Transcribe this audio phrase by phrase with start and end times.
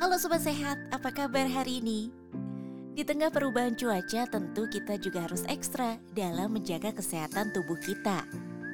[0.00, 2.08] Halo Sobat Sehat, apa kabar hari ini?
[2.96, 8.24] Di tengah perubahan cuaca tentu kita juga harus ekstra dalam menjaga kesehatan tubuh kita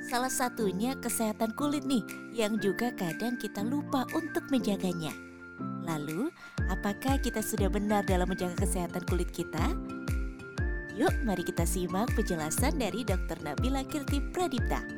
[0.07, 5.11] Salah satunya kesehatan kulit nih yang juga kadang kita lupa untuk menjaganya
[5.83, 6.31] Lalu,
[6.71, 9.75] apakah kita sudah benar dalam menjaga kesehatan kulit kita?
[10.95, 13.43] Yuk, mari kita simak penjelasan dari Dr.
[13.43, 14.96] Nabila Kirti Pradipta.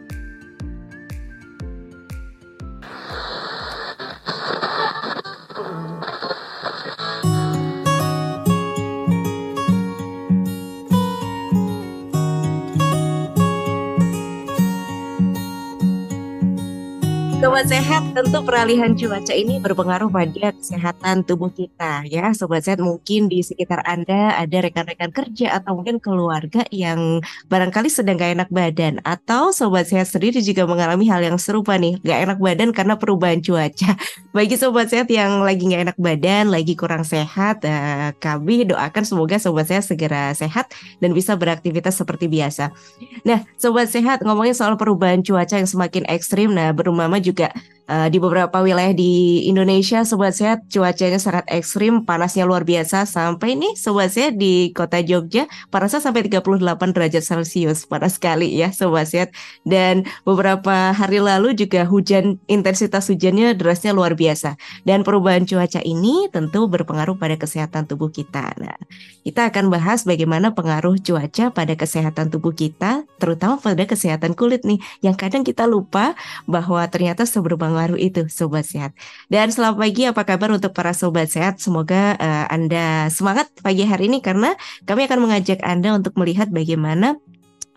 [17.58, 22.30] Sobat sehat, tentu peralihan cuaca ini berpengaruh pada kesehatan tubuh kita ya.
[22.30, 27.18] Sobat sehat, mungkin di sekitar Anda ada rekan-rekan kerja atau mungkin keluarga yang
[27.50, 31.99] barangkali sedang gak enak badan atau sobat sehat sendiri juga mengalami hal yang serupa nih,
[32.06, 33.91] gak enak badan karena perubahan cuaca.
[34.38, 39.34] Bagi sobat sehat yang lagi gak enak badan, lagi kurang sehat, eh, kami doakan semoga
[39.42, 40.70] sobat sehat segera sehat
[41.02, 42.70] dan bisa beraktivitas seperti biasa.
[43.27, 48.08] Nah, sobat sehat ngomongin soal perubahan cuaca yang semakin ekstrim, nah berumama juga juga uh,
[48.12, 53.08] di beberapa wilayah di Indonesia sobat sehat cuacanya sangat ekstrim panasnya luar biasa.
[53.08, 57.89] Sampai nih sobat sehat di kota Jogja panasnya sampai 38 derajat Celcius.
[57.89, 59.33] Panas sekali ya sobat sehat.
[59.64, 64.61] Dan beberapa hari lalu juga hujan intensitas hujannya derasnya luar biasa.
[64.84, 68.52] Dan perubahan cuaca ini tentu berpengaruh pada kesehatan tubuh kita.
[68.61, 68.77] Nah
[69.25, 74.78] kita akan bahas bagaimana pengaruh cuaca pada kesehatan tubuh kita terutama pada kesehatan kulit nih.
[75.00, 76.12] Yang kadang kita lupa
[76.45, 77.25] bahwa ternyata
[77.78, 78.92] seberpengaruh itu sobat sehat.
[79.30, 81.62] Dan selamat pagi apa kabar untuk para sobat sehat?
[81.62, 87.14] Semoga uh, Anda semangat pagi hari ini karena kami akan mengajak Anda untuk melihat bagaimana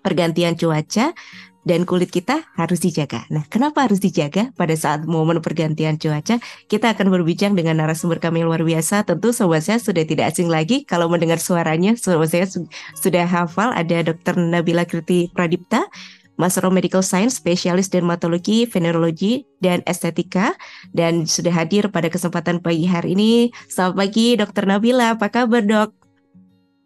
[0.02, 1.14] pergantian cuaca
[1.62, 3.30] dan kulit kita harus dijaga.
[3.30, 6.42] Nah, kenapa harus dijaga pada saat momen pergantian cuaca?
[6.66, 9.06] Kita akan berbincang dengan narasumber kami yang luar biasa.
[9.06, 11.94] Tentu sobat saya sudah tidak asing lagi kalau mendengar suaranya.
[11.94, 12.50] Sobat saya
[12.98, 14.42] sudah hafal ada Dr.
[14.42, 15.86] Nabila Kriti Pradipta
[16.40, 20.56] Master of Medical Science, spesialis dermatologi, venerologi, dan estetika.
[20.92, 23.34] Dan sudah hadir pada kesempatan pagi hari ini.
[23.68, 25.90] Selamat pagi Dokter Nabila, apa kabar dok?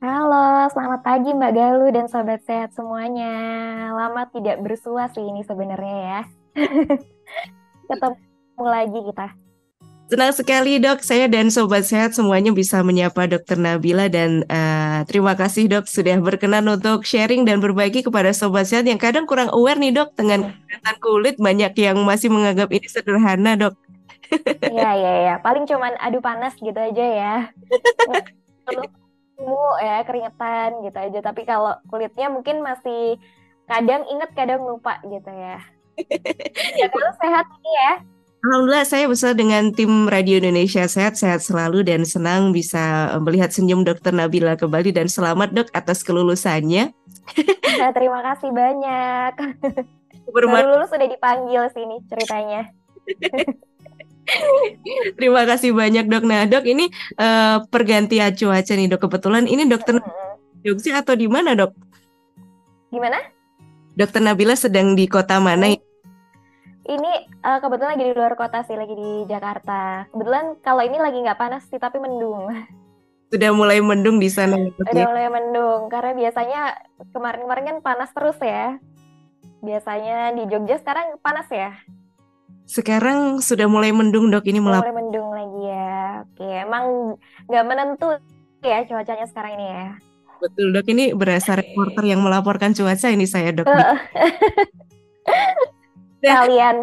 [0.06, 3.34] Halo, selamat pagi Mbak Galuh dan sobat sehat semuanya.
[3.96, 6.22] Lama tidak bersua sih ini sebenarnya ya.
[7.90, 9.45] Ketemu lagi kita.
[10.06, 15.34] Senang sekali dok, saya dan sobat sehat semuanya bisa menyapa dokter Nabila dan uh, terima
[15.34, 19.82] kasih dok sudah berkenan untuk sharing dan berbagi kepada sobat sehat yang kadang kurang aware
[19.82, 23.74] nih dok dengan kesehatan kulit banyak yang masih menganggap ini sederhana dok.
[24.62, 27.36] Iya iya iya, paling cuman adu panas gitu aja ya.
[29.42, 33.18] Mu ya keringetan gitu aja, tapi kalau kulitnya mungkin masih
[33.66, 35.58] kadang inget kadang lupa gitu ya.
[36.78, 37.94] Ya kalau sehat ini ya.
[38.46, 43.50] Alhamdulillah saya bersama dengan tim Radio Indonesia Sehat, sehat selalu dan senang bisa eh, melihat
[43.50, 46.94] senyum Dokter Nabila kembali dan selamat dok atas kelulusannya.
[47.82, 49.32] Nah, terima kasih banyak.
[50.30, 52.70] Berma Baru lulus sudah dipanggil sini ceritanya.
[55.18, 56.24] terima kasih banyak dok.
[56.30, 56.86] Nah dok ini
[57.18, 59.98] uh, pergantian cuaca nih dok kebetulan ini dokter
[60.62, 61.74] Jogja atau di mana dok?
[62.94, 63.18] Gimana?
[63.98, 65.74] Dokter Nabila sedang di kota mana?
[65.74, 65.95] Hmm
[66.86, 70.06] ini uh, kebetulan lagi di luar kota sih, lagi di Jakarta.
[70.14, 72.54] Kebetulan kalau ini lagi nggak panas sih, tapi mendung.
[73.34, 74.54] Sudah mulai mendung di sana.
[74.54, 75.10] Sudah ya?
[75.10, 76.62] mulai mendung, karena biasanya
[77.10, 78.78] kemarin-kemarin kan panas terus ya.
[79.66, 81.74] Biasanya di Jogja sekarang panas ya.
[82.70, 86.22] Sekarang sudah mulai mendung dok ini mulai mendung lagi ya.
[86.26, 87.18] Oke, emang
[87.50, 88.14] nggak menentu
[88.62, 89.88] ya cuacanya sekarang ini ya.
[90.38, 93.66] Betul dok, ini berasa reporter yang melaporkan cuaca ini saya dok.
[96.26, 96.76] kalian.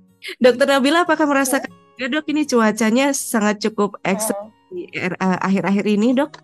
[0.42, 5.18] Dokter Nabila apakah merasakan ya dok ini cuacanya sangat cukup ekstrim hmm.
[5.18, 6.38] akhir-akhir ini dok?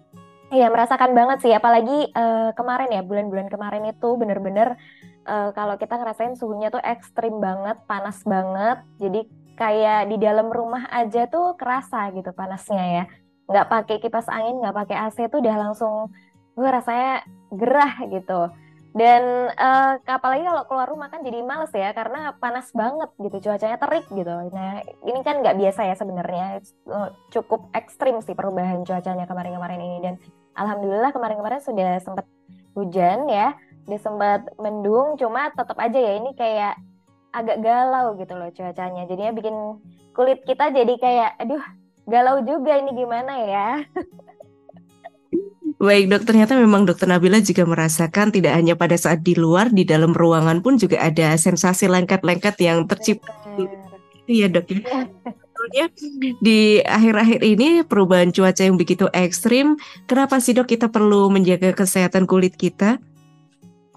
[0.54, 4.78] Iya merasakan banget sih apalagi uh, kemarin ya bulan-bulan kemarin itu bener-bener
[5.26, 9.26] uh, kalau kita ngerasain suhunya tuh ekstrim banget panas banget jadi
[9.58, 13.04] kayak di dalam rumah aja tuh kerasa gitu panasnya ya
[13.50, 16.10] nggak pakai kipas angin nggak pakai AC tuh udah langsung
[16.54, 18.40] gue rasanya gerah gitu
[18.94, 23.74] dan uh, apalagi kalau keluar rumah kan jadi males ya karena panas banget gitu cuacanya
[23.74, 24.30] terik gitu.
[24.54, 26.62] Nah ini kan nggak biasa ya sebenarnya.
[26.86, 29.98] Uh, cukup ekstrim sih perubahan cuacanya kemarin-kemarin ini.
[29.98, 30.14] Dan
[30.54, 32.22] alhamdulillah kemarin-kemarin sudah sempat
[32.78, 33.58] hujan ya
[33.90, 35.18] dia sempat mendung.
[35.18, 36.78] Cuma tetap aja ya ini kayak
[37.34, 39.10] agak galau gitu loh cuacanya.
[39.10, 39.56] Jadinya bikin
[40.14, 41.64] kulit kita jadi kayak aduh
[42.06, 43.68] galau juga ini gimana ya
[45.84, 49.84] Baik dok, ternyata memang dokter Nabila juga merasakan tidak hanya pada saat di luar, di
[49.84, 53.28] dalam ruangan pun juga ada sensasi lengket-lengket yang tercipta.
[54.24, 55.04] Iya dok ya.
[55.64, 55.84] sebetulnya
[56.40, 59.76] di akhir-akhir ini perubahan cuaca yang begitu ekstrim,
[60.08, 63.00] kenapa sih dok kita perlu menjaga kesehatan kulit kita?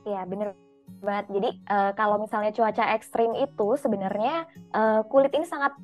[0.07, 0.55] Ya benar
[1.03, 1.25] banget.
[1.31, 5.75] Jadi uh, kalau misalnya cuaca ekstrim itu sebenarnya uh, kulit ini sangat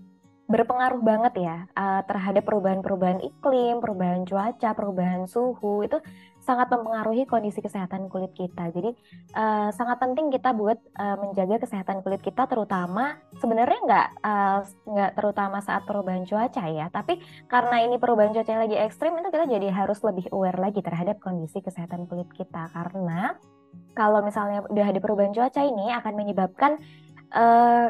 [0.53, 5.97] berpengaruh banget ya uh, terhadap perubahan-perubahan iklim, perubahan cuaca, perubahan suhu itu
[6.37, 8.69] sangat mempengaruhi kondisi kesehatan kulit kita.
[8.69, 8.93] Jadi
[9.33, 14.59] uh, sangat penting kita buat uh, menjaga kesehatan kulit kita, terutama sebenarnya nggak uh,
[14.93, 17.17] nggak terutama saat perubahan cuaca ya, tapi
[17.49, 21.65] karena ini perubahan cuaca lagi ekstrim itu kita jadi harus lebih aware lagi terhadap kondisi
[21.65, 23.41] kesehatan kulit kita karena
[23.97, 26.77] kalau misalnya udah ada perubahan cuaca ini akan menyebabkan
[27.33, 27.89] uh,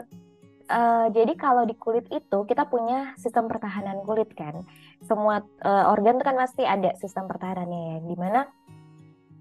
[0.73, 4.65] Uh, jadi kalau di kulit itu kita punya sistem pertahanan kulit kan.
[5.05, 7.97] Semua uh, organ itu kan pasti ada sistem pertahanannya ya.
[8.01, 8.41] Di mana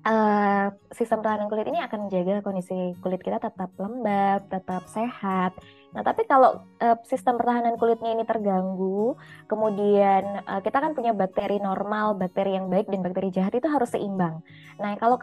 [0.07, 5.55] uh, sistem pertahanan kulit ini akan menjaga kondisi kulit kita tetap lembab, tetap sehat.
[5.93, 9.15] Nah tapi kalau uh, sistem pertahanan kulitnya ini terganggu,
[9.47, 13.93] kemudian uh, kita kan punya bakteri normal, bakteri yang baik dan bakteri jahat itu harus
[13.93, 14.41] seimbang.
[14.81, 15.21] Nah kalau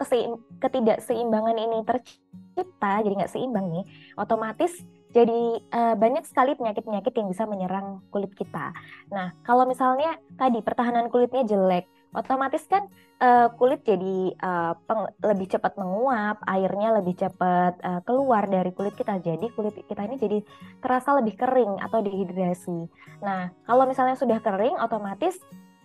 [0.62, 3.84] ketidakseimbangan ini tercipta, jadi nggak seimbang nih,
[4.14, 4.72] otomatis
[5.10, 8.70] jadi uh, banyak sekali penyakit-penyakit yang bisa menyerang kulit kita.
[9.10, 12.90] Nah, kalau misalnya tadi pertahanan kulitnya jelek, otomatis kan
[13.22, 18.94] uh, kulit jadi uh, peng, lebih cepat menguap, airnya lebih cepat uh, keluar dari kulit
[18.98, 19.22] kita.
[19.22, 20.38] Jadi kulit kita ini jadi
[20.82, 22.90] terasa lebih kering atau dehidrasi.
[23.22, 25.38] Nah, kalau misalnya sudah kering, otomatis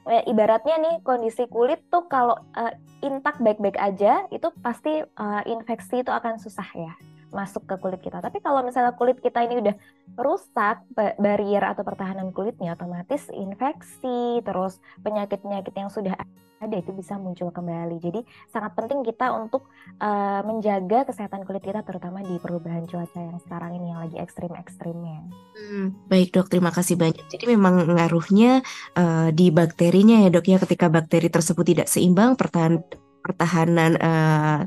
[0.09, 2.73] eh, ibaratnya nih kondisi kulit tuh kalau uh,
[3.05, 6.93] intak baik-baik aja, itu pasti uh, infeksi itu akan susah ya
[7.35, 8.23] masuk ke kulit kita.
[8.23, 9.75] Tapi kalau misalnya kulit kita ini udah
[10.15, 10.87] rusak
[11.19, 16.15] barrier atau pertahanan kulitnya, otomatis infeksi, terus penyakit-penyakit yang sudah
[16.63, 17.99] ada itu bisa muncul kembali.
[17.99, 19.67] Jadi sangat penting kita untuk
[19.99, 25.19] uh, menjaga kesehatan kulit kita, terutama di perubahan cuaca yang sekarang ini yang lagi ekstrim-ekstrimnya.
[25.55, 27.27] Hmm, baik dok, terima kasih banyak.
[27.27, 28.63] Jadi memang ngaruhnya
[28.95, 30.57] uh, di bakterinya ya dok ya.
[30.57, 32.81] Ketika bakteri tersebut tidak seimbang, pertahan
[33.19, 34.59] pertahanan uh,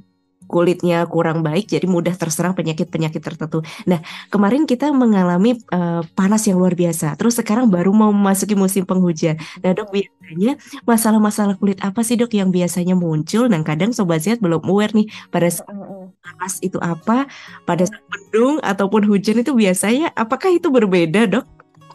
[0.49, 3.61] kulitnya kurang baik jadi mudah terserang penyakit-penyakit tertentu.
[3.85, 4.01] Nah,
[4.33, 7.15] kemarin kita mengalami uh, panas yang luar biasa.
[7.21, 9.37] Terus sekarang baru mau memasuki musim penghujan.
[9.61, 10.57] Nah, Dok, biasanya
[10.89, 15.07] masalah-masalah kulit apa sih, Dok, yang biasanya muncul dan kadang sobat sehat belum aware nih
[15.29, 15.69] pada saat
[16.25, 17.29] panas itu apa,
[17.69, 21.47] pada saat mendung ataupun hujan itu biasanya apakah itu berbeda, Dok?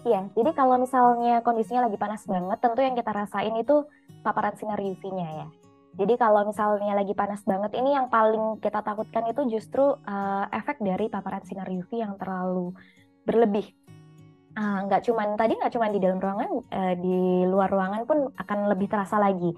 [0.03, 3.87] Iya, jadi kalau misalnya kondisinya lagi panas banget, tentu yang kita rasain itu
[4.19, 5.47] paparan sinar UV-nya ya.
[5.93, 10.81] Jadi kalau misalnya lagi panas banget ini yang paling kita takutkan itu justru uh, efek
[10.81, 12.73] dari paparan sinar UV yang terlalu
[13.29, 13.69] berlebih.
[14.53, 18.59] Uh, nggak cuman tadi nggak cuman di dalam ruangan, uh, di luar ruangan pun akan
[18.73, 19.53] lebih terasa lagi.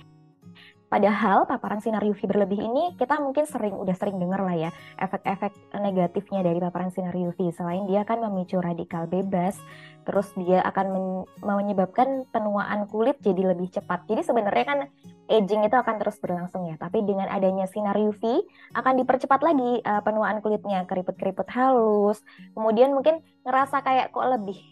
[0.95, 5.51] Padahal paparan sinar UV berlebih ini kita mungkin sering udah sering dengar lah ya efek-efek
[5.75, 7.51] negatifnya dari paparan sinar UV.
[7.51, 9.59] Selain dia akan memicu radikal bebas,
[10.07, 11.05] terus dia akan men
[11.43, 14.07] menyebabkan penuaan kulit jadi lebih cepat.
[14.07, 14.79] Jadi sebenarnya kan
[15.27, 16.79] aging itu akan terus berlangsung ya.
[16.79, 22.23] Tapi dengan adanya sinar UV akan dipercepat lagi uh, penuaan kulitnya, keriput-keriput halus.
[22.55, 24.63] Kemudian mungkin ngerasa kayak kok lebih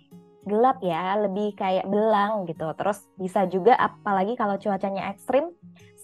[0.44, 2.68] gelap ya, lebih kayak belang gitu.
[2.76, 5.52] Terus bisa juga apalagi kalau cuacanya ekstrim,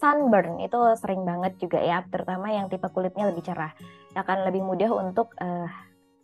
[0.00, 3.76] sunburn itu sering banget juga ya, terutama yang tipe kulitnya lebih cerah.
[4.16, 5.68] Akan lebih mudah untuk uh,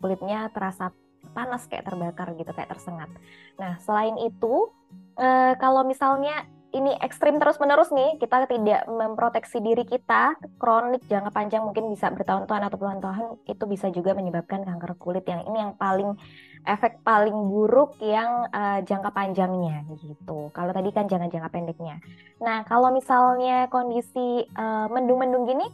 [0.00, 0.90] kulitnya terasa
[1.36, 3.12] panas kayak terbakar gitu, kayak tersengat.
[3.60, 4.72] Nah, selain itu,
[5.20, 11.62] uh, kalau misalnya ini ekstrim terus-menerus nih, kita tidak memproteksi diri kita, kronik jangka panjang
[11.62, 15.72] mungkin bisa bertahun-tahun atau puluhan tahun, itu bisa juga menyebabkan kanker kulit yang ini yang
[15.78, 16.18] paling
[16.66, 20.50] efek paling buruk yang uh, jangka panjangnya gitu.
[20.50, 22.02] Kalau tadi kan jangan jangka pendeknya.
[22.42, 25.66] Nah, kalau misalnya kondisi uh, mendung-mendung gini,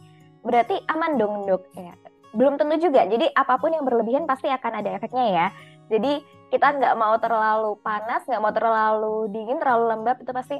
[0.45, 1.97] berarti aman dong dok ya.
[2.37, 3.09] Belum tentu juga.
[3.09, 5.47] Jadi apa pun yang berlebihan pasti akan ada efeknya ya.
[5.89, 6.21] Jadi
[6.53, 10.57] kita nggak mau terlalu panas, nggak mau terlalu dingin, terlalu lembab itu pasti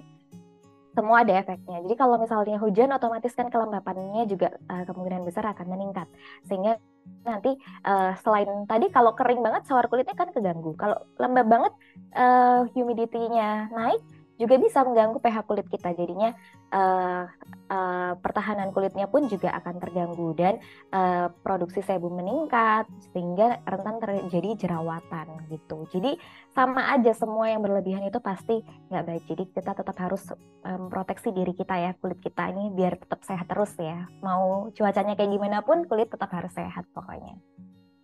[0.93, 1.81] semua ada efeknya.
[1.81, 6.07] Jadi kalau misalnya hujan, otomatis kan kelembapannya juga uh, kemungkinan besar akan meningkat.
[6.45, 6.77] Sehingga
[7.25, 10.77] nanti uh, selain tadi kalau kering banget, sawar kulitnya kan keganggu.
[10.77, 11.73] Kalau lembab banget,
[12.13, 13.99] uh, humidity-nya naik,
[14.37, 15.93] juga bisa mengganggu pH kulit kita.
[15.93, 16.33] Jadinya
[16.73, 17.25] uh,
[17.69, 20.57] uh, pertahanan kulitnya pun juga akan terganggu dan
[20.89, 25.85] uh, produksi sebum meningkat sehingga rentan terjadi jerawatan gitu.
[25.93, 26.17] Jadi
[26.53, 29.23] sama aja semua yang berlebihan itu pasti nggak baik.
[29.29, 30.23] Jadi kita tetap harus
[30.65, 34.09] memproteksi um, diri kita ya kulit kita ini biar tetap sehat terus ya.
[34.25, 37.37] Mau cuacanya kayak gimana pun kulit tetap harus sehat pokoknya.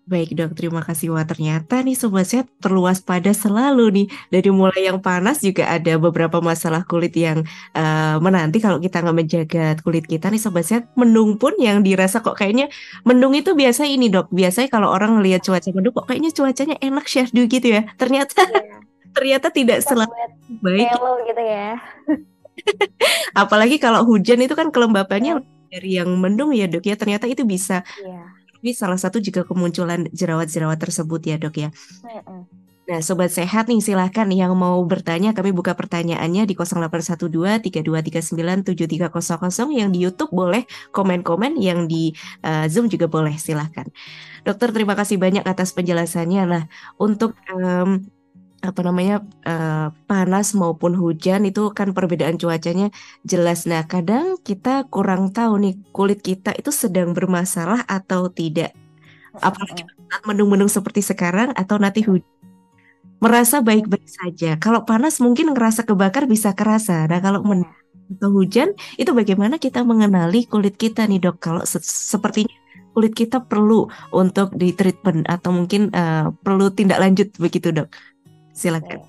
[0.10, 1.14] Baik dok, terima kasih.
[1.14, 4.08] Wah ternyata nih Sobat Sehat perlu waspada selalu nih.
[4.34, 7.46] Dari mulai yang panas juga ada beberapa masalah kulit yang
[7.78, 10.90] uh, menanti kalau kita nggak menjaga kulit kita nih Sobat Sehat.
[10.98, 12.74] Mendung pun yang dirasa kok kayaknya
[13.06, 14.34] mendung itu biasa ini dok.
[14.34, 17.86] Biasanya kalau orang ngelihat cuaca mendung kok kayaknya cuacanya enak syahdu gitu ya.
[18.02, 18.82] Ternyata yeah
[19.14, 20.14] ternyata tidak selalu
[20.62, 20.90] baik.
[21.28, 21.70] gitu ya.
[23.42, 25.46] Apalagi kalau hujan itu kan kelembapannya ya.
[25.70, 27.82] dari yang mendung ya dok ya ternyata itu bisa.
[28.02, 28.19] Ya.
[28.60, 31.70] Tapi salah satu juga kemunculan jerawat-jerawat tersebut ya dok ya.
[32.90, 37.32] Nah, sobat sehat nih silahkan yang mau bertanya kami buka pertanyaannya di 0812
[37.70, 42.12] 3239 7300 yang di YouTube boleh komen-komen yang di
[42.42, 43.86] uh, Zoom juga boleh silahkan.
[44.42, 46.44] Dokter terima kasih banyak atas penjelasannya.
[46.50, 46.64] Nah,
[46.98, 48.04] untuk um,
[48.60, 52.92] apa namanya uh, panas maupun hujan itu kan perbedaan cuacanya
[53.24, 53.64] jelas.
[53.70, 58.76] Nah, kadang kita kurang tahu nih kulit kita itu sedang bermasalah atau tidak.
[59.40, 62.40] Apalagi saat mendung-mendung seperti sekarang atau nanti hujan
[63.20, 64.56] merasa baik-baik saja.
[64.56, 67.06] Kalau panas mungkin ngerasa kebakar bisa kerasa.
[67.06, 67.68] Nah, kalau men
[68.10, 71.38] atau hujan itu bagaimana kita mengenali kulit kita nih, Dok?
[71.38, 72.50] Kalau se sepertinya
[72.98, 77.88] kulit kita perlu untuk di treatment atau mungkin uh, perlu tindak lanjut begitu, Dok.
[78.60, 79.00] Silakan.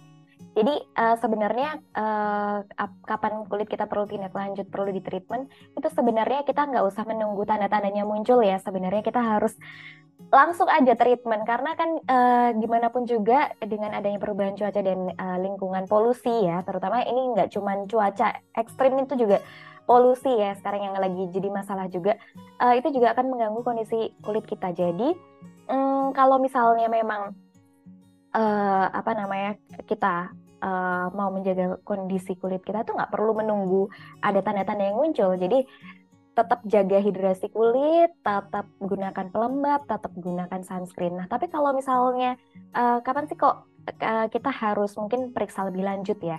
[0.50, 2.66] Jadi uh, sebenarnya uh,
[3.06, 5.46] kapan kulit kita perlu tindak lanjut, perlu di treatment,
[5.78, 8.58] itu sebenarnya kita nggak usah menunggu tanda-tandanya muncul ya.
[8.62, 9.54] Sebenarnya kita harus
[10.28, 12.18] langsung aja treatment karena kan e,
[12.60, 17.48] gimana pun juga dengan adanya perubahan cuaca dan e, lingkungan polusi ya terutama ini nggak
[17.56, 19.40] cuma cuaca ekstrim itu juga
[19.88, 22.20] polusi ya sekarang yang lagi jadi masalah juga
[22.60, 25.16] e, itu juga akan mengganggu kondisi kulit kita jadi
[25.72, 27.32] mm, kalau misalnya memang
[28.30, 28.44] e,
[28.90, 33.88] apa namanya kita uh, mau menjaga kondisi kulit kita tuh nggak perlu menunggu
[34.20, 35.34] ada tanda-tanda yang muncul.
[35.34, 35.64] Jadi
[36.30, 41.18] tetap jaga hidrasi kulit, tetap gunakan pelembab, tetap gunakan sunscreen.
[41.18, 42.38] Nah, tapi kalau misalnya
[42.72, 43.66] uh, kapan sih kok
[44.00, 46.38] uh, kita harus mungkin periksa lebih lanjut ya?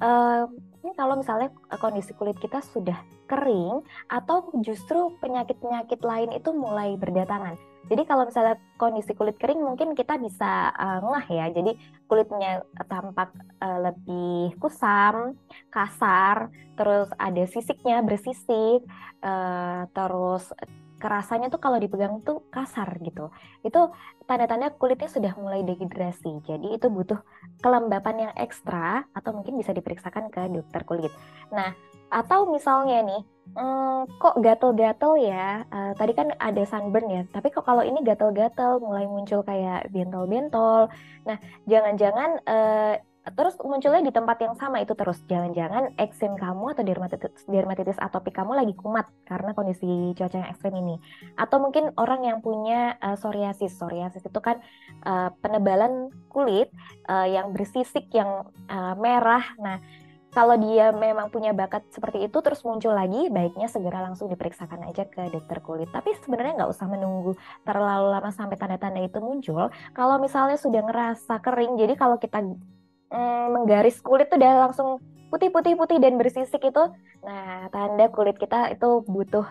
[0.00, 0.48] Uh,
[0.80, 2.96] ini kalau misalnya kondisi kulit kita sudah
[3.28, 7.58] kering atau justru penyakit-penyakit lain itu mulai berdatangan.
[7.90, 11.46] Jadi kalau misalnya kondisi kulit kering mungkin kita bisa uh, ngeh ya.
[11.50, 11.74] Jadi
[12.06, 15.34] kulitnya tampak uh, lebih kusam,
[15.68, 16.48] kasar,
[16.78, 18.86] terus ada sisiknya bersisik,
[19.24, 20.50] uh, terus
[21.02, 23.34] kerasanya tuh kalau dipegang tuh kasar gitu.
[23.66, 23.90] Itu
[24.30, 26.46] tanda-tanda kulitnya sudah mulai dehidrasi.
[26.46, 27.18] Jadi itu butuh
[27.58, 31.10] kelembapan yang ekstra atau mungkin bisa diperiksakan ke dokter kulit.
[31.50, 31.74] Nah,
[32.12, 33.22] atau misalnya nih,
[33.56, 35.64] hmm, kok gatel-gatel ya?
[35.72, 40.92] Uh, tadi kan ada sunburn ya, tapi kok kalau ini gatel-gatel, mulai muncul kayak bentol-bentol.
[41.24, 42.44] Nah, jangan-jangan
[43.22, 45.22] terus munculnya di tempat yang sama itu terus.
[45.30, 50.74] Jangan-jangan eksim kamu atau dermatitis, dermatitis atopik kamu lagi kumat karena kondisi cuaca yang ekstrim
[50.74, 50.98] ini.
[51.38, 53.78] Atau mungkin orang yang punya uh, psoriasis.
[53.78, 54.58] Psoriasis itu kan
[55.06, 56.74] uh, penebalan kulit
[57.06, 59.54] uh, yang bersisik, yang uh, merah.
[59.54, 59.78] Nah,
[60.32, 65.04] kalau dia memang punya bakat seperti itu terus muncul lagi, baiknya segera langsung diperiksakan aja
[65.04, 65.92] ke dokter kulit.
[65.92, 67.36] Tapi sebenarnya nggak usah menunggu
[67.68, 69.68] terlalu lama sampai tanda-tanda itu muncul.
[69.92, 72.40] Kalau misalnya sudah ngerasa kering, jadi kalau kita
[73.12, 76.82] mm, menggaris kulit tuh udah langsung putih-putih-putih dan bersisik itu,
[77.20, 79.44] nah tanda kulit kita itu butuh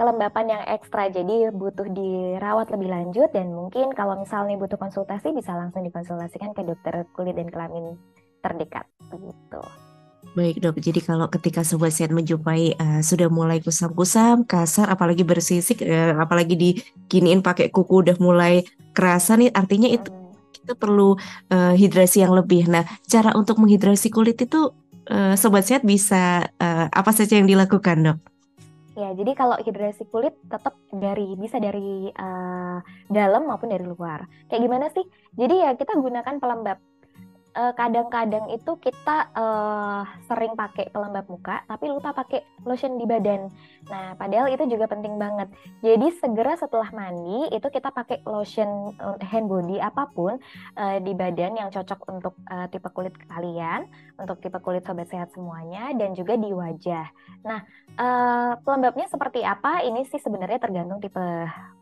[0.00, 5.52] kelembapan yang ekstra jadi butuh dirawat lebih lanjut dan mungkin kalau misalnya butuh konsultasi bisa
[5.52, 8.00] langsung dikonsultasikan ke dokter kulit dan kelamin
[8.40, 9.91] terdekat gitu.
[10.32, 15.82] Baik dok, jadi kalau ketika sobat sehat menjumpai uh, sudah mulai kusam-kusam, kasar, apalagi bersisik,
[15.84, 18.64] uh, apalagi diginiin pakai kuku udah mulai
[18.96, 20.08] kerasa nih, artinya itu
[20.62, 21.18] kita perlu
[21.50, 22.70] uh, hidrasi yang lebih.
[22.70, 24.70] Nah, cara untuk menghidrasi kulit itu
[25.10, 28.18] uh, sobat sehat bisa uh, apa saja yang dilakukan dok?
[28.92, 34.28] Ya, jadi kalau hidrasi kulit tetap dari bisa dari uh, dalam maupun dari luar.
[34.52, 35.04] Kayak gimana sih?
[35.32, 36.78] Jadi ya kita gunakan pelembab
[37.52, 43.52] kadang-kadang uh, itu kita uh, sering pakai pelembab muka tapi lupa pakai lotion di badan.
[43.92, 45.52] Nah, padahal itu juga penting banget.
[45.84, 50.40] Jadi segera setelah mandi itu kita pakai lotion eh, hand body apa pun
[50.78, 53.84] uh, di badan yang cocok untuk uh, tipe kulit kalian,
[54.16, 57.06] untuk tipe kulit sobat sehat semuanya dan juga di wajah.
[57.44, 57.60] Nah,
[57.98, 59.84] uh, pelembabnya seperti apa?
[59.84, 61.22] Ini sih sebenarnya tergantung tipe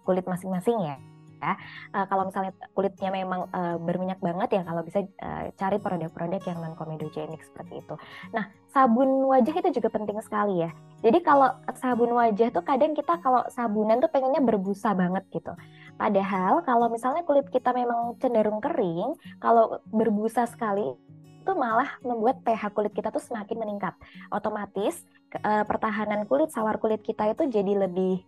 [0.03, 0.99] kulit masing-masing ya
[1.41, 1.57] ya.
[1.97, 6.59] Uh, kalau misalnya kulitnya memang uh, berminyak banget ya kalau bisa uh, cari produk-produk yang
[6.61, 7.95] non comedogenic seperti itu.
[8.37, 10.71] Nah, sabun wajah itu juga penting sekali ya.
[11.01, 11.49] Jadi kalau
[11.81, 15.57] sabun wajah tuh kadang kita kalau sabunan tuh pengennya berbusa banget gitu.
[15.97, 20.93] Padahal kalau misalnya kulit kita memang cenderung kering, kalau berbusa sekali
[21.41, 23.97] itu malah membuat pH kulit kita tuh semakin meningkat.
[24.29, 25.01] Otomatis
[25.41, 28.21] pertahanan kulit, sawar kulit kita itu jadi lebih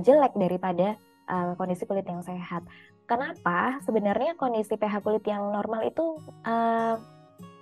[0.00, 0.96] jelek daripada
[1.28, 2.64] uh, kondisi kulit yang sehat.
[3.04, 3.80] Kenapa?
[3.84, 6.96] Sebenarnya kondisi pH kulit yang normal itu uh,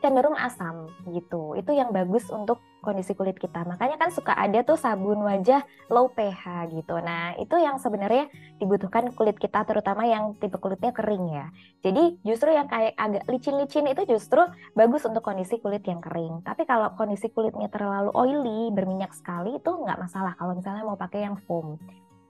[0.00, 1.58] cenderung asam gitu.
[1.58, 3.66] Itu yang bagus untuk kondisi kulit kita.
[3.66, 6.94] Makanya kan suka ada tuh sabun wajah low pH gitu.
[7.02, 8.30] Nah, itu yang sebenarnya
[8.62, 11.46] dibutuhkan kulit kita terutama yang tipe kulitnya kering ya.
[11.82, 14.46] Jadi justru yang kayak agak licin-licin itu justru
[14.78, 16.46] bagus untuk kondisi kulit yang kering.
[16.46, 21.26] Tapi kalau kondisi kulitnya terlalu oily, berminyak sekali itu nggak masalah kalau misalnya mau pakai
[21.26, 21.82] yang foam.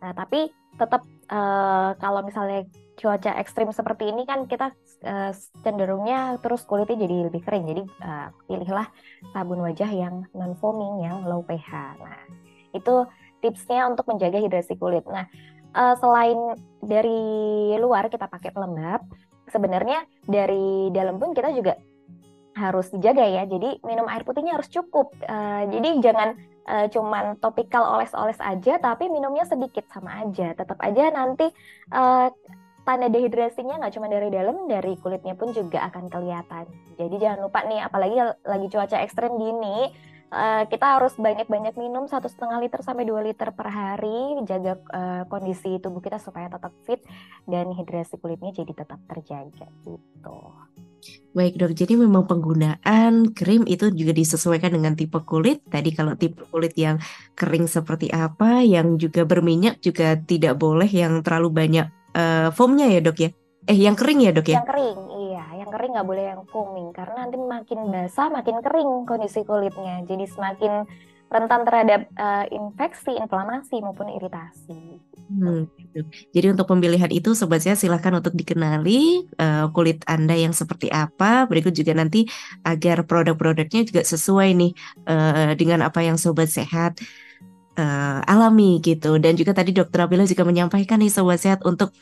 [0.02, 4.72] Nah, tapi tetap uh, kalau misalnya cuaca ekstrim seperti ini kan kita
[5.04, 5.32] uh,
[5.64, 7.64] cenderungnya terus kulitnya jadi lebih kering.
[7.68, 8.88] Jadi uh, pilihlah
[9.32, 11.96] sabun wajah yang non foaming yang low pH.
[12.00, 12.20] Nah,
[12.76, 13.08] itu
[13.40, 15.04] tipsnya untuk menjaga hidrasi kulit.
[15.08, 15.28] Nah,
[15.76, 17.22] uh, selain dari
[17.80, 19.04] luar kita pakai pelembab,
[19.48, 21.76] sebenarnya dari dalam pun kita juga
[22.56, 23.44] harus dijaga ya.
[23.44, 25.12] Jadi minum air putihnya harus cukup.
[25.28, 26.28] Uh, jadi jangan
[26.64, 30.56] uh, cuman topikal oles-oles aja, tapi minumnya sedikit sama aja.
[30.56, 31.52] Tetap aja nanti
[31.92, 32.32] uh,
[32.88, 36.64] tanda dehidrasinya nggak cuma dari dalam, dari kulitnya pun juga akan kelihatan.
[36.96, 39.92] Jadi jangan lupa nih, apalagi lagi cuaca ekstrem gini,
[40.30, 45.22] uh, kita harus banyak-banyak minum satu setengah liter sampai 2 liter per hari, jaga uh,
[45.30, 47.02] kondisi tubuh kita supaya tetap fit
[47.46, 50.38] dan hidrasi kulitnya jadi tetap terjaga gitu.
[51.36, 55.62] Baik dok, jadi memang penggunaan krim itu juga disesuaikan dengan tipe kulit.
[55.68, 56.98] Tadi kalau tipe kulit yang
[57.36, 63.00] kering seperti apa, yang juga berminyak juga tidak boleh yang terlalu banyak uh, foamnya ya
[63.04, 63.30] dok ya?
[63.68, 64.56] Eh yang kering ya dok ya?
[64.64, 64.98] Yang kering,
[65.76, 70.00] kering nggak boleh yang foaming karena nanti makin basah makin kering kondisi kulitnya.
[70.08, 70.88] Jadi semakin
[71.26, 75.02] rentan terhadap uh, infeksi, inflamasi maupun iritasi.
[75.26, 76.06] Hmm, gitu.
[76.30, 81.50] Jadi untuk pemilihan itu saya silahkan untuk dikenali uh, kulit Anda yang seperti apa.
[81.50, 82.30] Berikut juga nanti
[82.62, 84.72] agar produk-produknya juga sesuai nih
[85.10, 87.02] uh, dengan apa yang sobat sehat
[87.76, 89.20] uh, alami gitu.
[89.20, 91.92] Dan juga tadi dokter Abila juga menyampaikan nih sobat sehat untuk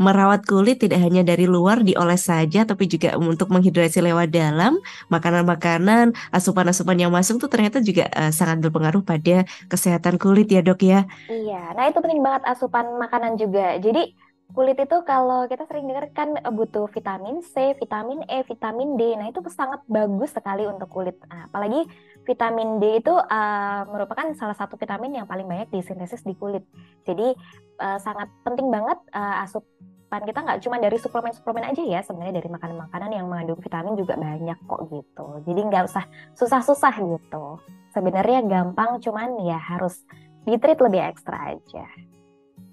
[0.00, 4.78] merawat kulit tidak hanya dari luar dioles saja tapi juga untuk menghidrasi lewat dalam
[5.12, 10.82] makanan-makanan asupan-asupan yang masuk tuh ternyata juga uh, sangat berpengaruh pada kesehatan kulit ya dok
[10.82, 11.06] ya?
[11.30, 13.78] Iya nah itu penting banget asupan makanan juga.
[13.78, 14.23] Jadi
[14.54, 19.18] kulit itu kalau kita sering dengar kan butuh vitamin C, vitamin E, vitamin D.
[19.18, 21.18] Nah, itu sangat bagus sekali untuk kulit.
[21.26, 21.82] Nah, apalagi
[22.22, 26.62] vitamin D itu uh, merupakan salah satu vitamin yang paling banyak disintesis di kulit.
[27.02, 27.34] Jadi
[27.82, 32.48] uh, sangat penting banget uh, asupan kita nggak cuma dari suplemen-suplemen aja ya, sebenarnya dari
[32.54, 35.26] makanan-makanan yang mengandung vitamin juga banyak kok gitu.
[35.50, 36.06] Jadi nggak usah
[36.38, 37.58] susah-susah gitu.
[37.90, 39.98] Sebenarnya gampang, cuman ya harus
[40.46, 42.13] ditreat lebih ekstra aja.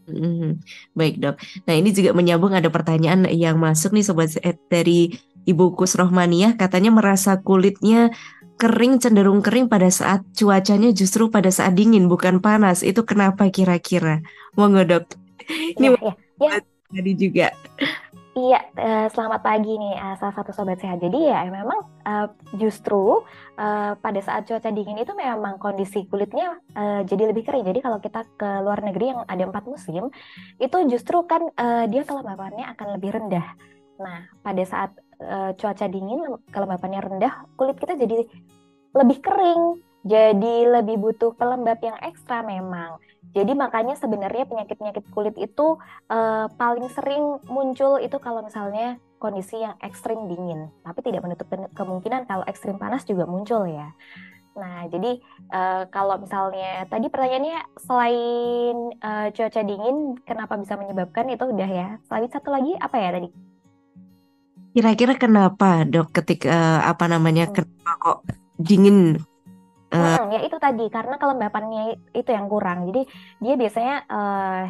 [0.09, 0.61] Hmm,
[0.97, 1.35] baik dok.
[1.69, 4.33] Nah ini juga menyambung ada pertanyaan yang masuk nih sobat
[4.67, 5.13] dari
[5.45, 8.13] Ibu Kus Rohmaniah katanya merasa kulitnya
[8.61, 12.85] kering cenderung kering pada saat cuacanya justru pada saat dingin bukan panas.
[12.85, 14.21] Itu kenapa kira-kira?
[14.53, 15.05] Monggo dok.
[15.77, 16.59] Ini ya, ya, ya.
[16.93, 17.47] tadi juga.
[18.31, 21.03] Iya, uh, selamat pagi nih uh, salah satu sobat sehat.
[21.03, 23.27] Jadi ya memang uh, justru
[23.59, 27.67] uh, pada saat cuaca dingin itu memang kondisi kulitnya uh, jadi lebih kering.
[27.67, 30.07] Jadi kalau kita ke luar negeri yang ada empat musim,
[30.63, 33.51] itu justru kan uh, dia kelembapannya akan lebih rendah.
[33.99, 36.23] Nah, pada saat uh, cuaca dingin
[36.55, 38.31] kelembapannya rendah, kulit kita jadi
[38.95, 39.63] lebih kering,
[40.07, 42.95] jadi lebih butuh pelembab yang ekstra memang.
[43.31, 45.79] Jadi makanya sebenarnya penyakit-penyakit kulit itu
[46.11, 50.67] uh, paling sering muncul itu kalau misalnya kondisi yang ekstrim dingin.
[50.83, 53.95] Tapi tidak menutup kemungkinan kalau ekstrim panas juga muncul ya.
[54.51, 55.15] Nah, jadi
[55.47, 61.87] uh, kalau misalnya tadi pertanyaannya selain uh, cuaca dingin, kenapa bisa menyebabkan itu udah ya.
[62.11, 63.29] Selain satu lagi apa ya tadi?
[64.75, 67.53] Kira-kira kenapa dok ketika uh, apa namanya hmm.
[67.55, 68.19] kenapa kok
[68.59, 69.23] dingin
[69.91, 72.87] uh, ya itu tadi karena kelembapannya itu yang kurang.
[72.89, 73.07] Jadi
[73.43, 74.63] dia biasanya uh,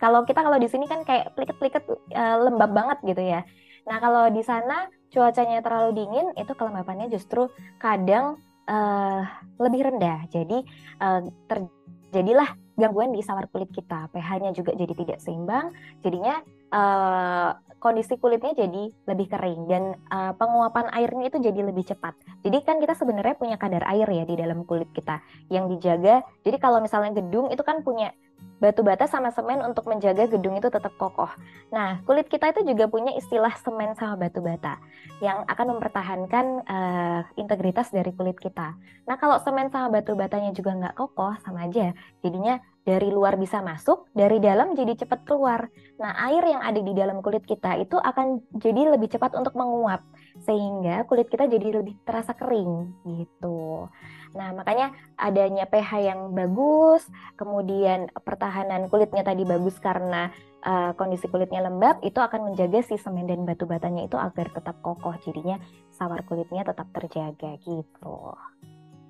[0.00, 3.40] kalau kita kalau di sini kan kayak pliket-pliket uh, lembab banget gitu ya.
[3.88, 7.46] Nah kalau di sana cuacanya terlalu dingin itu kelembapannya justru
[7.78, 9.22] kadang uh,
[9.60, 10.26] lebih rendah.
[10.32, 10.64] Jadi
[11.00, 14.10] uh, terjadilah gangguan di sawar kulit kita.
[14.10, 15.70] pH-nya juga jadi tidak seimbang
[16.02, 16.42] jadinya
[16.74, 22.16] uh, kondisi kulitnya jadi lebih kering dan uh, penguapan airnya itu jadi lebih cepat.
[22.42, 25.20] Jadi kan kita sebenarnya punya kadar air ya di dalam kulit kita
[25.52, 26.24] yang dijaga.
[26.42, 28.16] Jadi kalau misalnya gedung itu kan punya
[28.58, 31.28] batu bata sama semen untuk menjaga gedung itu tetap kokoh.
[31.68, 34.80] Nah, kulit kita itu juga punya istilah semen sama batu bata
[35.20, 38.72] yang akan mempertahankan uh, integritas dari kulit kita.
[39.04, 41.92] Nah, kalau semen sama batu batanya juga nggak kokoh, sama aja.
[42.24, 45.72] Jadinya dari luar bisa masuk, dari dalam jadi cepat keluar.
[45.96, 50.04] Nah, air yang ada di dalam kulit kita itu akan jadi lebih cepat untuk menguap,
[50.44, 53.88] sehingga kulit kita jadi lebih terasa kering gitu.
[54.34, 57.06] Nah, makanya adanya pH yang bagus,
[57.40, 60.28] kemudian pertahanan kulitnya tadi bagus karena
[60.66, 64.76] uh, kondisi kulitnya lembab, itu akan menjaga si semen dan batu batanya itu agar tetap
[64.82, 65.14] kokoh.
[65.22, 65.56] Jadinya
[65.94, 68.34] sawar kulitnya tetap terjaga gitu.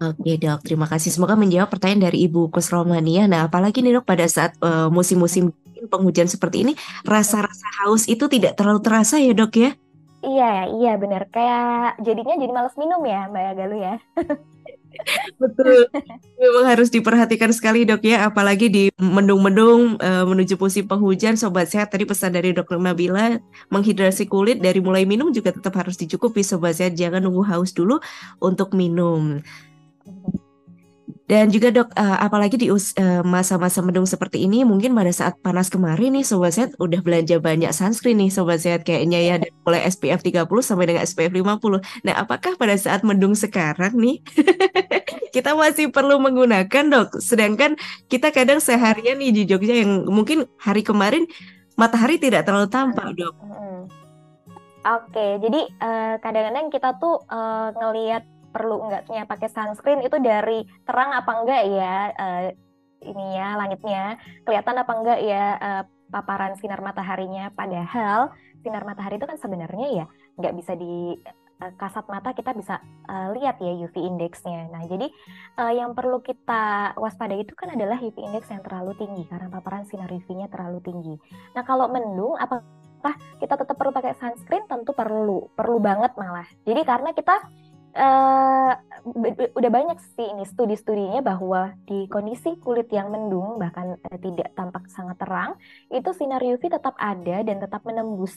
[0.02, 1.14] Oke dok, terima kasih.
[1.14, 3.30] Semoga menjawab pertanyaan dari Ibu Kusromania.
[3.30, 5.54] Nah, apalagi nih dok pada saat uh, musim-musim
[5.86, 6.72] penghujan seperti ini,
[7.06, 9.70] rasa-rasa haus itu tidak terlalu terasa ya dok ya?
[10.24, 11.28] Iya, iya benar.
[11.28, 13.94] Kayak jadinya jadi males minum ya Mbak Galuh ya.
[15.42, 15.90] Betul.
[16.38, 21.36] Memang harus diperhatikan sekali dok ya, apalagi di mendung-mendung uh, menuju musim penghujan.
[21.36, 23.36] Sobat sehat tadi pesan dari dokter Nabila
[23.68, 26.96] menghidrasi kulit dari mulai minum juga tetap harus dicukupi sobat sehat.
[26.96, 28.00] Jangan nunggu haus dulu
[28.40, 29.42] untuk minum.
[31.24, 35.72] Dan juga dok, uh, apalagi di uh, masa-masa mendung seperti ini, mungkin pada saat panas
[35.72, 39.88] kemarin nih Sobat Sehat udah belanja banyak sunscreen nih Sobat Sehat kayaknya ya, dari mulai
[39.88, 41.80] SPF 30 sampai dengan SPF 50.
[42.04, 44.20] Nah apakah pada saat mendung sekarang nih,
[45.34, 47.16] kita masih perlu menggunakan dok?
[47.24, 47.80] Sedangkan
[48.12, 51.24] kita kadang seharian nih di Jogja yang mungkin hari kemarin
[51.80, 53.32] matahari tidak terlalu tampak dok.
[54.84, 61.10] Oke, jadi uh, kadang-kadang kita tuh uh, ngelihat perlu enggaknya pakai sunscreen itu dari terang
[61.10, 62.42] apa enggak ya uh,
[63.02, 68.30] ini ya langitnya kelihatan apa enggak ya uh, paparan sinar mataharinya padahal
[68.62, 70.06] sinar matahari itu kan sebenarnya ya
[70.38, 71.18] nggak bisa di
[71.60, 74.70] uh, kasat mata kita bisa uh, lihat ya UV indeksnya.
[74.72, 75.10] Nah, jadi
[75.60, 79.84] uh, yang perlu kita waspadai itu kan adalah UV index yang terlalu tinggi karena paparan
[79.86, 81.14] sinar UV-nya terlalu tinggi.
[81.54, 84.64] Nah, kalau mendung apakah kita tetap perlu pakai sunscreen?
[84.66, 86.46] Tentu perlu, perlu banget malah.
[86.64, 87.36] Jadi karena kita
[87.94, 88.72] uh,
[89.54, 94.86] udah banyak sih ini studi-studinya bahwa di kondisi kulit yang mendung bahkan uh, tidak tampak
[94.90, 95.54] sangat terang
[95.88, 98.34] itu sinar UV tetap ada dan tetap menembus.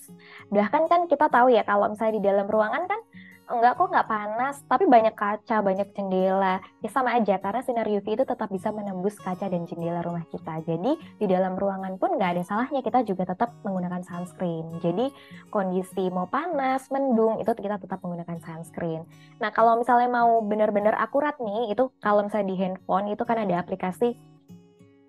[0.54, 3.00] Bahkan kan kita tahu ya kalau misalnya di dalam ruangan kan
[3.48, 6.60] enggak kok nggak panas, tapi banyak kaca, banyak jendela.
[6.84, 10.60] Ya sama aja karena sinar UV itu tetap bisa menembus kaca dan jendela rumah kita.
[10.68, 14.80] Jadi di dalam ruangan pun nggak ada salahnya kita juga tetap menggunakan sunscreen.
[14.84, 15.10] Jadi
[15.48, 19.08] kondisi mau panas, mendung itu kita tetap menggunakan sunscreen.
[19.40, 23.64] Nah kalau misalnya mau benar-benar akurat nih, itu kalau misalnya di handphone itu kan ada
[23.64, 24.20] aplikasi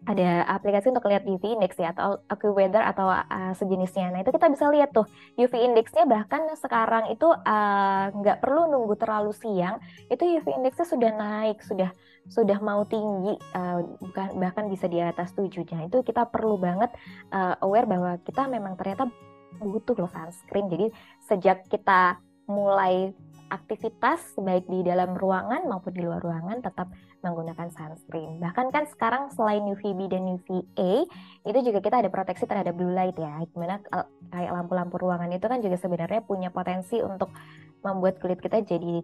[0.08, 4.08] ada aplikasi untuk lihat UV index ya atau AccuWeather atau uh, sejenisnya.
[4.08, 5.04] Nah itu kita bisa lihat tuh
[5.36, 9.76] UV indexnya bahkan sekarang itu uh, nggak perlu nunggu terlalu siang
[10.08, 11.92] itu UV indexnya sudah naik sudah
[12.24, 13.84] sudah mau tinggi uh,
[14.40, 16.88] bahkan bisa di atas 7 Nah itu kita perlu banget
[17.28, 19.12] uh, aware bahwa kita memang ternyata
[19.60, 20.72] butuh loh sunscreen.
[20.72, 20.86] Jadi
[21.28, 22.16] sejak kita
[22.48, 23.12] mulai
[23.48, 26.88] aktivitas baik di dalam ruangan maupun di luar ruangan tetap
[27.20, 28.38] menggunakan sunscreen.
[28.38, 30.92] Bahkan kan sekarang selain UVB dan UVA
[31.46, 33.42] itu juga kita ada proteksi terhadap blue light ya.
[33.50, 33.82] Gimana
[34.30, 37.34] kayak lampu-lampu ruangan itu kan juga sebenarnya punya potensi untuk
[37.82, 39.02] membuat kulit kita jadi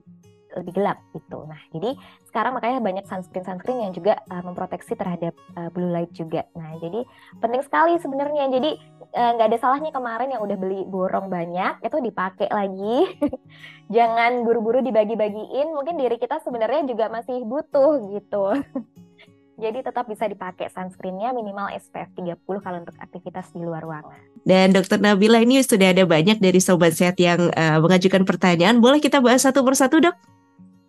[0.56, 1.44] lebih gelap gitu.
[1.44, 1.98] Nah, jadi
[2.30, 6.46] sekarang makanya banyak sunscreen sunscreen yang juga uh, memproteksi terhadap uh, blue light juga.
[6.54, 7.02] Nah, jadi
[7.42, 8.46] penting sekali sebenarnya.
[8.50, 8.70] Jadi
[9.14, 13.18] eh, nggak uh, ada salahnya kemarin yang udah beli borong banyak itu dipakai lagi.
[13.94, 15.74] Jangan buru-buru dibagi-bagiin.
[15.74, 18.44] Mungkin diri kita sebenarnya juga masih butuh gitu.
[19.54, 24.18] Jadi tetap bisa dipakai sunscreennya minimal SPF 30 kalau untuk aktivitas di luar ruangan.
[24.42, 28.82] Dan Dokter Nabila ini sudah ada banyak dari sobat sehat yang uh, mengajukan pertanyaan.
[28.82, 30.16] Boleh kita bahas satu persatu, Dok?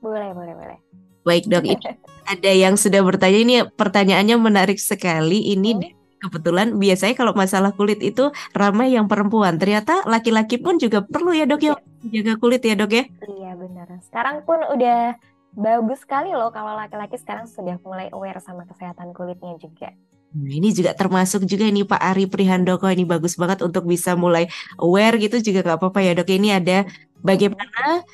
[0.06, 0.78] Boleh, boleh, boleh.
[1.26, 1.82] Baik dok, ini
[2.34, 5.50] ada yang sudah bertanya ini pertanyaannya menarik sekali.
[5.58, 6.22] Ini hmm.
[6.22, 9.58] kebetulan biasanya kalau masalah kulit itu ramai yang perempuan.
[9.58, 11.74] Ternyata laki-laki pun juga perlu ya dok ya
[12.06, 13.04] jaga kulit ya dok ya.
[13.26, 13.90] Iya benar.
[14.06, 15.18] Sekarang pun udah
[15.58, 19.90] bagus sekali loh kalau laki-laki sekarang sudah mulai aware sama kesehatan kulitnya juga.
[20.36, 24.52] Nah, ini juga termasuk juga ini Pak Ari Prihandoko ini bagus banget untuk bisa mulai
[24.78, 26.30] aware gitu juga nggak apa-apa ya dok.
[26.30, 26.78] Ini ada
[27.24, 28.06] bagaimana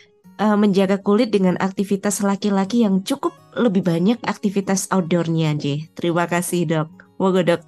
[0.42, 5.94] uh, menjaga kulit dengan aktivitas laki-laki yang cukup lebih banyak aktivitas outdoornya, J.
[5.94, 6.90] Terima kasih, Dok.
[7.22, 7.62] Moga, Dok.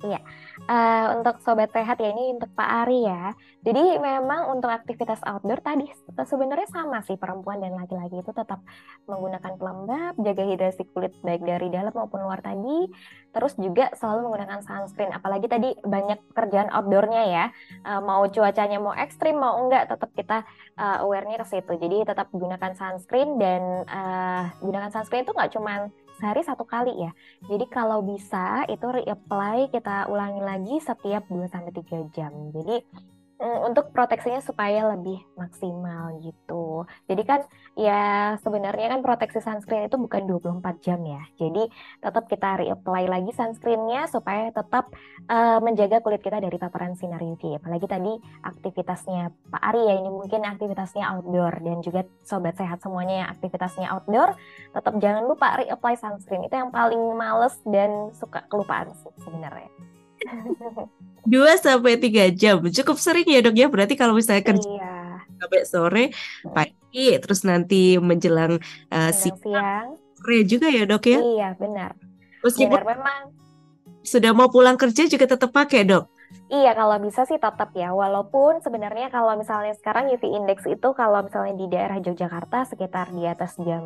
[0.00, 0.20] Iya.
[0.64, 3.36] Uh, untuk sobat sehat ya ini untuk Pak Ari ya.
[3.60, 5.84] Jadi memang untuk aktivitas outdoor tadi
[6.24, 8.64] sebenarnya sama sih perempuan dan laki-laki itu tetap
[9.04, 12.88] menggunakan pelembab, jaga hidrasi kulit baik dari dalam maupun luar tadi.
[13.36, 15.12] Terus juga selalu menggunakan sunscreen.
[15.12, 17.44] Apalagi tadi banyak pekerjaan outdoornya ya.
[17.84, 20.48] Uh, mau cuacanya mau ekstrim mau enggak tetap kita
[20.80, 21.76] uh, awarenya ke situ.
[21.76, 27.10] Jadi tetap gunakan sunscreen dan uh, gunakan sunscreen itu nggak cuman sehari satu kali ya.
[27.46, 32.32] Jadi kalau bisa itu reapply kita ulangi lagi setiap 2 sampai 3 jam.
[32.54, 32.76] Jadi
[33.42, 36.86] untuk proteksinya supaya lebih maksimal gitu.
[37.10, 37.40] Jadi kan
[37.74, 41.22] ya sebenarnya kan proteksi sunscreen itu bukan 24 jam ya.
[41.34, 41.66] Jadi
[41.98, 44.94] tetap kita reapply lagi sunscreennya supaya tetap
[45.26, 47.58] uh, menjaga kulit kita dari paparan sinar UV.
[47.58, 48.12] Apalagi tadi
[48.46, 53.90] aktivitasnya Pak Ari ya ini mungkin aktivitasnya outdoor dan juga sobat sehat semuanya yang aktivitasnya
[53.90, 54.38] outdoor
[54.70, 56.46] tetap jangan lupa reapply sunscreen.
[56.46, 59.68] Itu yang paling males dan suka kelupaan sebenarnya.
[61.24, 62.60] Dua sampai tiga jam.
[62.60, 63.66] Cukup sering ya dok ya.
[63.72, 64.94] Berarti kalau misalnya kerja iya.
[65.40, 66.04] sampai sore
[66.52, 68.60] pagi terus nanti menjelang
[68.92, 71.18] uh, siang sore juga ya dok ya?
[71.20, 71.96] Iya benar.
[72.44, 73.20] Meskipun benar, memang.
[74.04, 76.12] sudah mau pulang kerja juga tetap pakai dok?
[76.52, 77.96] Iya, kalau bisa sih tetap ya.
[77.96, 83.24] Walaupun sebenarnya kalau misalnya sekarang UV index itu kalau misalnya di daerah Yogyakarta sekitar di
[83.24, 83.80] atas jam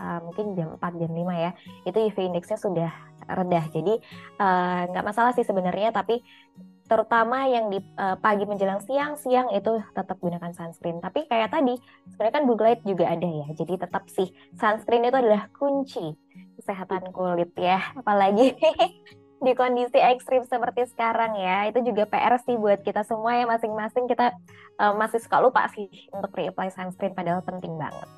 [0.00, 1.50] uh, mungkin jam 4 jam 5 ya.
[1.84, 2.90] Itu UV indexnya sudah
[3.28, 3.64] rendah.
[3.70, 3.94] Jadi
[4.40, 6.24] uh, nggak masalah sih sebenarnya tapi
[6.88, 11.04] terutama yang di uh, pagi menjelang siang siang itu tetap gunakan sunscreen.
[11.04, 11.76] Tapi kayak tadi
[12.08, 16.16] sebenarnya kan blue light juga ada ya jadi tetap sih sunscreen itu adalah kunci
[16.56, 17.92] kesehatan kulit ya.
[17.92, 18.56] Apalagi
[19.44, 24.08] di kondisi ekstrim seperti sekarang ya itu juga PR sih buat kita semua ya masing-masing.
[24.08, 24.32] Kita
[24.80, 28.17] uh, masih suka lupa sih untuk reapply sunscreen padahal penting banget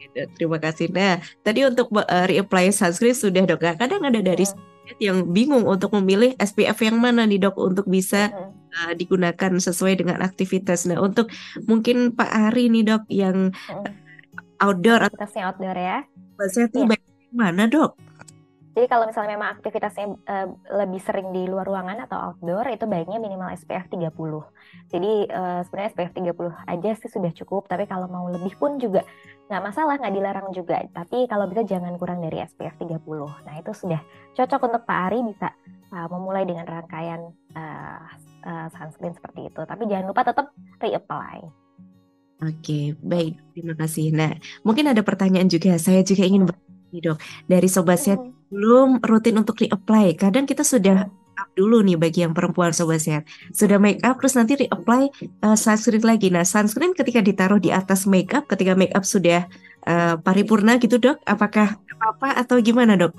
[0.00, 0.20] gitu.
[0.38, 0.86] Terima kasih.
[0.94, 3.62] Nah, tadi untuk uh, reapply sunscreen sudah dok.
[3.76, 8.34] Kadang ada dari hmm yang bingung untuk memilih SPF yang mana nih dok untuk bisa
[8.74, 10.90] uh, digunakan sesuai dengan aktivitas.
[10.90, 11.30] Nah untuk
[11.70, 13.54] mungkin Pak Ari nih dok yang
[14.58, 15.98] outdoor aktivitasnya outdoor ya.
[16.50, 16.98] Saya tuh ya.
[17.30, 17.94] mana dok?
[18.70, 23.18] Jadi kalau misalnya memang aktivitasnya uh, lebih sering di luar ruangan atau outdoor itu baiknya
[23.18, 24.14] minimal SPF 30.
[24.94, 29.02] Jadi uh, sebenarnya SPF 30 aja sih sudah cukup, tapi kalau mau lebih pun juga
[29.50, 30.78] nggak masalah, nggak dilarang juga.
[30.94, 33.02] Tapi kalau bisa jangan kurang dari SPF 30.
[33.42, 34.00] Nah itu sudah
[34.38, 35.50] cocok untuk Pak Ari bisa
[35.90, 37.26] uh, memulai dengan rangkaian
[37.58, 38.06] uh,
[38.46, 39.60] uh, sunscreen seperti itu.
[39.66, 41.42] Tapi jangan lupa tetap reapply.
[42.40, 43.36] Oke, baik.
[43.52, 44.16] Terima kasih.
[44.16, 44.32] Nah,
[44.64, 45.76] mungkin ada pertanyaan juga.
[45.76, 46.48] Saya juga ingin
[46.90, 48.39] nih dok dari sobat sehat hmm.
[48.50, 51.06] Belum rutin untuk reapply kadang kita sudah
[51.40, 53.24] up dulu nih bagi yang perempuan sobat sehat.
[53.56, 55.08] Sudah make up terus nanti reapply
[55.40, 56.28] uh, sunscreen lagi.
[56.28, 59.48] Nah sunscreen ketika ditaruh di atas make up ketika make up sudah
[59.88, 63.16] uh, paripurna gitu dok apakah apa-apa atau gimana dok?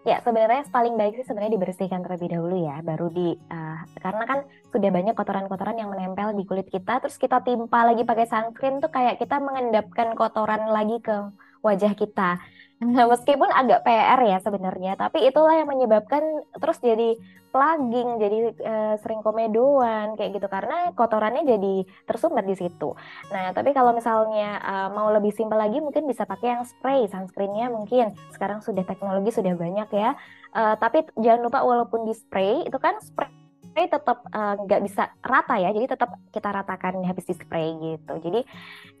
[0.00, 4.38] Ya, sebenarnya paling baik sih sebenarnya dibersihkan terlebih dahulu ya, baru di uh, karena kan
[4.72, 8.88] sudah banyak kotoran-kotoran yang menempel di kulit kita, terus kita timpa lagi pakai sunscreen tuh
[8.88, 11.12] kayak kita mengendapkan kotoran lagi ke
[11.60, 12.40] wajah kita.
[12.80, 16.24] Nah, meskipun agak PR ya sebenarnya, tapi itulah yang menyebabkan
[16.56, 17.12] terus jadi
[17.52, 22.96] plugging, jadi uh, sering komedoan kayak gitu karena kotorannya jadi tersumbat di situ.
[23.28, 27.68] Nah, tapi kalau misalnya uh, mau lebih simpel lagi mungkin bisa pakai yang spray sunscreennya
[27.68, 30.16] mungkin sekarang sudah teknologi sudah banyak ya.
[30.56, 33.39] Uh, tapi jangan lupa walaupun di spray itu kan spray
[33.80, 37.72] spray tetap eh, nggak uh, bisa rata ya jadi tetap kita ratakan habis di spray
[37.80, 38.12] gitu.
[38.20, 38.44] Jadi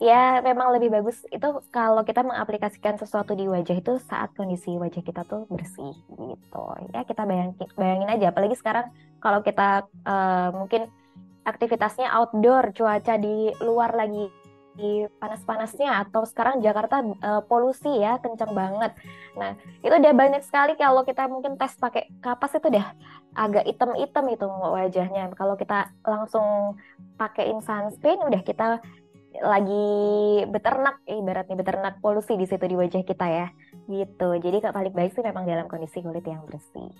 [0.00, 5.04] ya memang lebih bagus itu kalau kita mengaplikasikan sesuatu di wajah itu saat kondisi wajah
[5.04, 6.64] kita tuh bersih gitu.
[6.96, 8.88] Ya kita bayangin bayangin aja apalagi sekarang
[9.20, 10.88] kalau kita uh, mungkin
[11.44, 14.32] aktivitasnya outdoor cuaca di luar lagi
[15.20, 18.92] panas-panasnya atau sekarang Jakarta uh, polusi ya kencang banget.
[19.36, 22.86] Nah itu udah banyak sekali kalau kita mungkin tes pakai kapas itu udah
[23.36, 25.30] agak hitam-hitam itu wajahnya.
[25.36, 26.80] Kalau kita langsung
[27.20, 28.80] pakaiin sunscreen udah kita
[29.38, 29.86] lagi
[30.50, 33.46] beternak ibaratnya beternak polusi di situ di wajah kita ya
[33.86, 34.28] gitu.
[34.42, 36.90] Jadi paling baik sih memang dalam kondisi kulit yang bersih.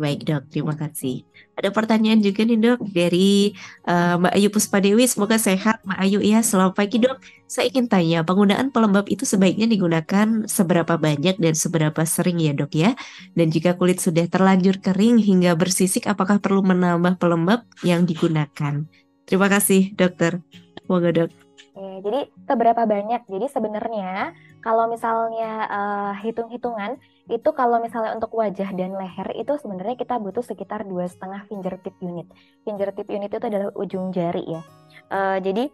[0.00, 1.28] Baik dok, terima kasih.
[1.60, 3.52] Ada pertanyaan juga nih dok dari
[3.84, 5.04] uh, Mbak Ayu Puspadewi.
[5.04, 6.40] Semoga sehat Mbak Ayu ya.
[6.40, 7.20] Selamat pagi dok.
[7.44, 12.72] Saya ingin tanya, penggunaan pelembab itu sebaiknya digunakan seberapa banyak dan seberapa sering ya dok
[12.72, 12.96] ya?
[13.36, 18.88] Dan jika kulit sudah terlanjur kering hingga bersisik, apakah perlu menambah pelembab yang digunakan?
[19.28, 20.40] Terima kasih dokter.
[20.80, 21.49] Semoga dok.
[21.80, 23.24] Oke, jadi seberapa banyak?
[23.24, 29.96] Jadi sebenarnya kalau misalnya uh, hitung-hitungan itu kalau misalnya untuk wajah dan leher itu sebenarnya
[29.96, 32.28] kita butuh sekitar dua setengah fingertip unit.
[32.68, 34.60] Fingertip unit itu adalah ujung jari ya.
[35.08, 35.72] Uh, jadi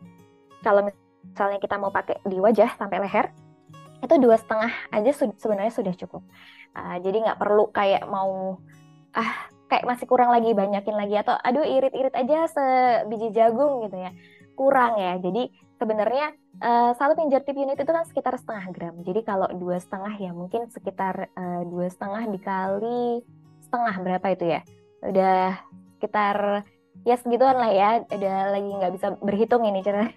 [0.62, 3.34] kalau misalnya kita mau pakai di wajah sampai leher
[3.98, 6.22] itu dua setengah aja sebenarnya sudah cukup.
[6.70, 8.62] Uh, jadi nggak perlu kayak mau
[9.10, 14.14] ah kayak masih kurang lagi banyakin lagi atau aduh irit-irit aja sebiji jagung gitu ya
[14.56, 15.18] kurang ya.
[15.18, 18.94] Jadi sebenarnya uh, satu fingertip unit itu kan sekitar setengah gram.
[19.04, 23.22] Jadi kalau dua setengah ya mungkin sekitar uh, dua setengah dikali
[23.64, 24.60] setengah berapa itu ya?
[25.04, 25.60] Udah
[25.98, 26.64] sekitar
[27.04, 27.90] ya segituan lah ya.
[28.08, 30.12] Udah lagi nggak bisa berhitung ini cerita.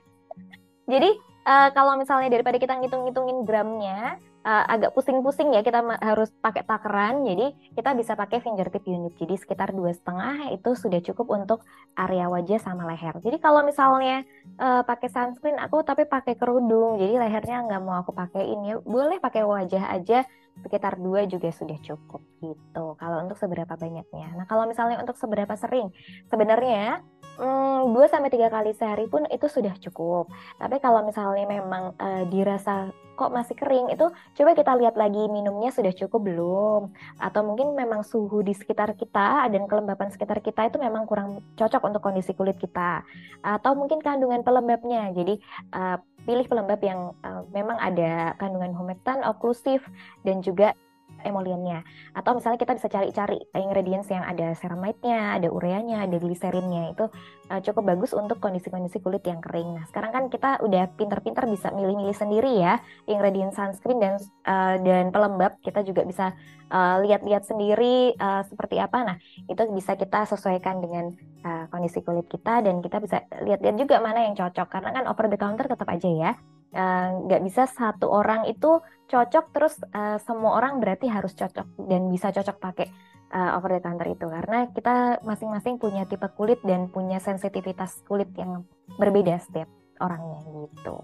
[0.91, 1.09] Jadi
[1.45, 7.27] uh, kalau misalnya daripada kita ngitung-ngitungin gramnya, uh, agak pusing-pusing ya kita harus pakai takeran
[7.27, 9.15] jadi kita bisa pakai fingertip unit.
[9.19, 11.59] Jadi sekitar dua setengah itu sudah cukup untuk
[11.95, 13.15] area wajah sama leher.
[13.19, 14.23] Jadi kalau misalnya
[14.59, 18.75] uh, pakai sunscreen aku tapi pakai kerudung jadi lehernya nggak mau aku pakaiin ya.
[18.83, 20.23] Boleh pakai wajah aja
[20.59, 24.35] sekitar dua juga sudah cukup gitu kalau untuk seberapa banyaknya.
[24.35, 25.91] Nah kalau misalnya untuk seberapa sering
[26.27, 26.99] sebenarnya
[27.39, 30.27] hmm, 2 sampai tiga kali sehari pun itu sudah cukup.
[30.59, 35.75] Tapi kalau misalnya memang uh, dirasa kok masih kering, itu coba kita lihat lagi minumnya
[35.75, 36.81] sudah cukup belum
[37.19, 41.83] atau mungkin memang suhu di sekitar kita dan kelembapan sekitar kita itu memang kurang cocok
[41.83, 43.03] untuk kondisi kulit kita.
[43.43, 45.11] Atau mungkin kandungan pelembabnya.
[45.11, 45.39] Jadi
[45.75, 49.83] uh, pilih pelembab yang uh, memang ada kandungan humektan, oklusif
[50.23, 50.75] dan juga
[51.23, 51.83] emoliennya.
[52.15, 56.93] Atau misalnya kita bisa cari-cari ingredients yang ada ceramide-nya, ada ureanya, ada gliserinnya.
[56.93, 57.09] Itu
[57.49, 59.79] uh, cukup bagus untuk kondisi-kondisi kulit yang kering.
[59.79, 64.13] Nah, sekarang kan kita udah pinter-pinter bisa milih-milih sendiri ya ingredient sunscreen dan
[64.45, 65.57] uh, dan pelembab.
[65.63, 66.35] Kita juga bisa
[66.69, 69.15] uh, lihat-lihat sendiri uh, seperti apa.
[69.15, 71.15] Nah, itu bisa kita sesuaikan dengan
[71.47, 74.67] uh, kondisi kulit kita dan kita bisa lihat-lihat juga mana yang cocok.
[74.69, 76.33] Karena kan over the counter tetap aja ya
[76.69, 78.77] nggak uh, bisa satu orang itu
[79.09, 82.87] cocok terus uh, semua orang berarti harus cocok dan bisa cocok pakai
[83.33, 88.29] uh, over the counter itu karena kita masing-masing punya tipe kulit dan punya sensitivitas kulit
[88.37, 88.65] yang
[89.01, 90.95] berbeda setiap orangnya gitu.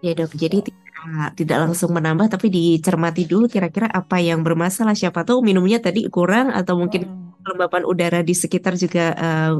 [0.00, 4.96] Ya dok, jadi tidak, tidak langsung menambah tapi dicermati dulu kira-kira apa yang bermasalah.
[4.96, 9.54] Siapa tahu minumnya tadi kurang atau mungkin hmm kelembapan udara di sekitar juga uh,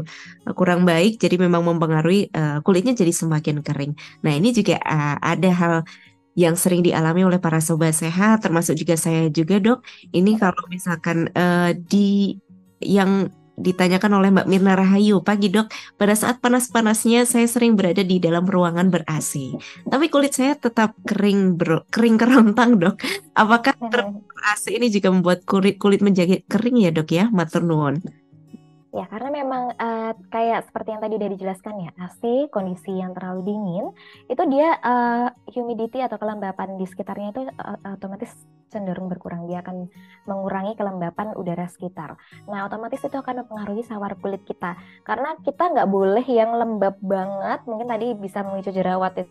[0.54, 3.92] kurang baik, jadi memang mempengaruhi uh, kulitnya jadi semakin kering.
[4.22, 5.74] Nah ini juga uh, ada hal
[6.38, 9.82] yang sering dialami oleh para sobat sehat, termasuk juga saya juga dok.
[10.14, 12.38] Ini kalau misalkan uh, di
[12.80, 13.28] yang
[13.60, 15.68] ditanyakan oleh Mbak Mirna Rahayu, pagi dok,
[16.00, 21.60] pada saat panas-panasnya saya sering berada di dalam ruangan ber-AC, tapi kulit saya tetap kering
[21.60, 22.96] ber, kering kerontang dok.
[23.36, 24.08] Apakah ter
[24.40, 28.00] AC ini juga membuat kulit kulit menjadi kering ya dok ya, matur nuwun?
[28.90, 33.46] Ya, karena memang uh, kayak seperti yang tadi udah dijelaskan ya, AC kondisi yang terlalu
[33.46, 33.86] dingin
[34.26, 38.34] itu dia uh, humidity atau kelembapan di sekitarnya itu uh, otomatis
[38.66, 39.46] cenderung berkurang.
[39.46, 39.86] Dia akan
[40.26, 42.18] mengurangi kelembapan udara sekitar.
[42.50, 44.74] Nah, otomatis itu akan mempengaruhi sawar kulit kita.
[45.06, 49.26] Karena kita nggak boleh yang lembab banget, mungkin tadi bisa memicu jerawat dan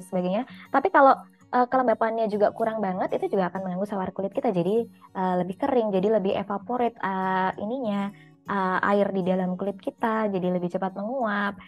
[0.00, 0.48] sebagainya.
[0.72, 1.20] Tapi kalau
[1.52, 4.56] uh, kelembapannya juga kurang banget, itu juga akan mengganggu sawar kulit kita.
[4.56, 10.30] Jadi uh, lebih kering, jadi lebih evaporate uh, ininya uh, air di dalam kulit kita
[10.32, 11.58] jadi lebih cepat menguap,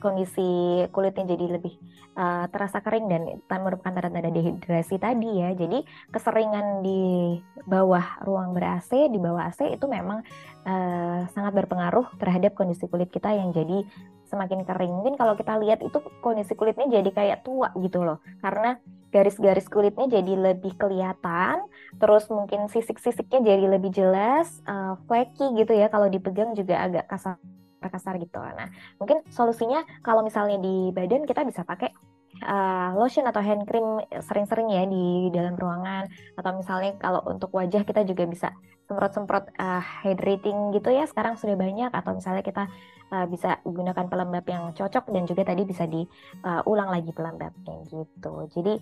[0.00, 1.74] kondisi kulitnya jadi lebih
[2.16, 3.22] uh, terasa kering dan
[3.60, 5.52] merupakan tanda-tanda dehidrasi tadi ya.
[5.52, 7.36] Jadi keseringan di
[7.68, 10.24] bawah ruang ber-AC, di bawah AC itu memang
[10.64, 13.84] uh, sangat berpengaruh terhadap kondisi kulit kita yang jadi
[14.36, 14.92] semakin kering.
[14.92, 18.20] Mungkin kalau kita lihat itu kondisi kulitnya jadi kayak tua gitu loh.
[18.44, 18.76] Karena
[19.08, 21.64] garis-garis kulitnya jadi lebih kelihatan,
[21.96, 27.40] terus mungkin sisik-sisiknya jadi lebih jelas, uh, flaky gitu ya kalau dipegang juga agak kasar
[27.86, 28.42] kasar gitu.
[28.42, 28.66] Nah,
[28.98, 31.94] mungkin solusinya kalau misalnya di badan kita bisa pakai
[32.44, 37.86] uh, lotion atau hand cream sering-sering ya di dalam ruangan atau misalnya kalau untuk wajah
[37.86, 38.48] kita juga bisa
[38.86, 42.68] semprot-semprot uh, hydrating gitu ya sekarang sudah banyak atau misalnya kita
[43.12, 48.34] uh, bisa gunakan pelembab yang cocok dan juga tadi bisa diulang uh, lagi pelembabnya gitu.
[48.54, 48.74] Jadi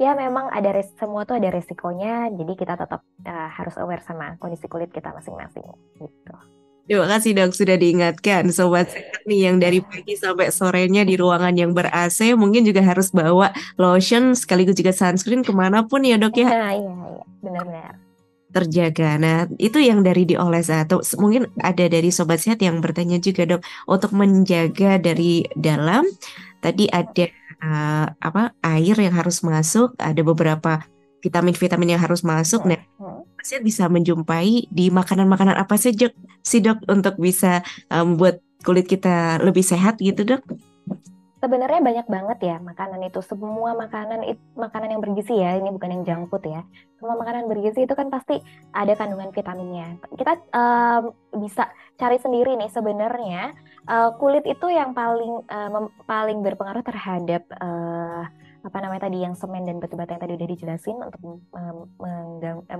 [0.00, 4.36] ya memang ada res semua tuh ada resikonya jadi kita tetap uh, harus aware sama
[4.40, 5.64] kondisi kulit kita masing-masing
[6.00, 6.34] gitu.
[6.90, 11.54] Terima kasih dok sudah diingatkan sobat sehat nih yang dari pagi sampai sorenya di ruangan
[11.54, 16.18] yang ber AC mungkin juga harus bawa lotion sekaligus juga sunscreen ke mana pun ya
[16.18, 16.50] dok ya.
[16.50, 18.09] Iya iya iya benar-benar
[18.50, 19.16] terjaga.
[19.16, 23.62] Nah, itu yang dari dioles atau mungkin ada dari sobat sehat yang bertanya juga dok
[23.86, 26.06] untuk menjaga dari dalam
[26.60, 27.30] tadi ada
[27.64, 30.82] uh, apa air yang harus masuk, ada beberapa
[31.24, 32.64] vitamin-vitamin yang harus masuk.
[32.68, 32.80] Nah,
[33.36, 36.12] pasien bisa menjumpai di makanan-makanan apa saja
[36.44, 40.42] sih dok untuk bisa membuat um, kulit kita lebih sehat gitu dok?
[41.40, 43.24] Sebenarnya banyak banget ya makanan itu.
[43.24, 45.56] Semua makanan itu makanan yang bergizi ya.
[45.56, 46.60] Ini bukan yang food ya.
[47.00, 48.44] Semua makanan bergizi itu kan pasti
[48.76, 49.96] ada kandungan vitaminnya.
[50.12, 53.56] Kita um, bisa cari sendiri nih sebenarnya
[53.88, 58.28] uh, kulit itu yang paling uh, paling berpengaruh terhadap uh,
[58.60, 61.20] apa namanya tadi yang semen dan batu bata yang tadi udah dijelasin untuk
[61.56, 61.88] um,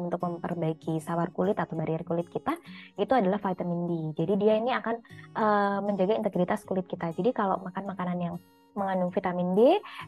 [0.04, 2.56] untuk memperbaiki sawar kulit atau barrier kulit kita
[3.00, 3.92] itu adalah vitamin D.
[4.20, 4.96] Jadi dia ini akan
[5.36, 7.12] uh, menjaga integritas kulit kita.
[7.16, 8.34] Jadi kalau makan makanan yang
[8.76, 9.60] mengandung vitamin D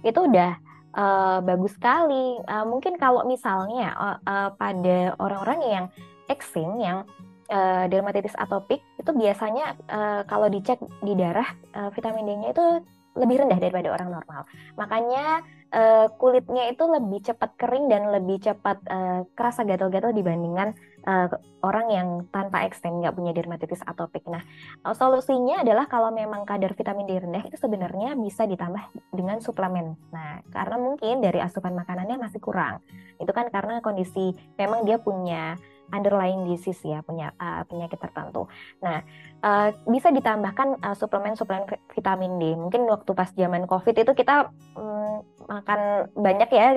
[0.05, 0.61] itu udah
[0.93, 2.37] uh, bagus sekali.
[2.45, 5.85] Uh, mungkin kalau misalnya uh, uh, pada orang-orang yang
[6.29, 7.09] eksim yang
[7.49, 12.65] uh, dermatitis atopik itu biasanya uh, kalau dicek di darah uh, vitamin D-nya itu
[13.13, 14.43] lebih rendah daripada orang normal.
[14.81, 20.77] Makanya uh, kulitnya itu lebih cepat kering dan lebih cepat uh, kerasa gatal-gatal dibandingkan
[21.09, 21.27] uh,
[21.65, 24.23] orang yang tanpa eksten nggak punya dermatitis atopik.
[24.29, 24.45] Nah,
[24.85, 29.97] uh, solusinya adalah kalau memang kadar vitamin D rendah itu sebenarnya bisa ditambah dengan suplemen.
[30.13, 32.85] Nah, karena mungkin dari asupan makanannya masih kurang.
[33.19, 35.57] Itu kan karena kondisi memang dia punya
[35.93, 38.49] underlying disease ya punya uh, penyakit tertentu.
[38.81, 39.05] Nah
[39.45, 42.57] uh, bisa ditambahkan uh, suplemen-suplemen vitamin D.
[42.57, 46.69] Mungkin waktu pas zaman COVID itu kita um, makan banyak ya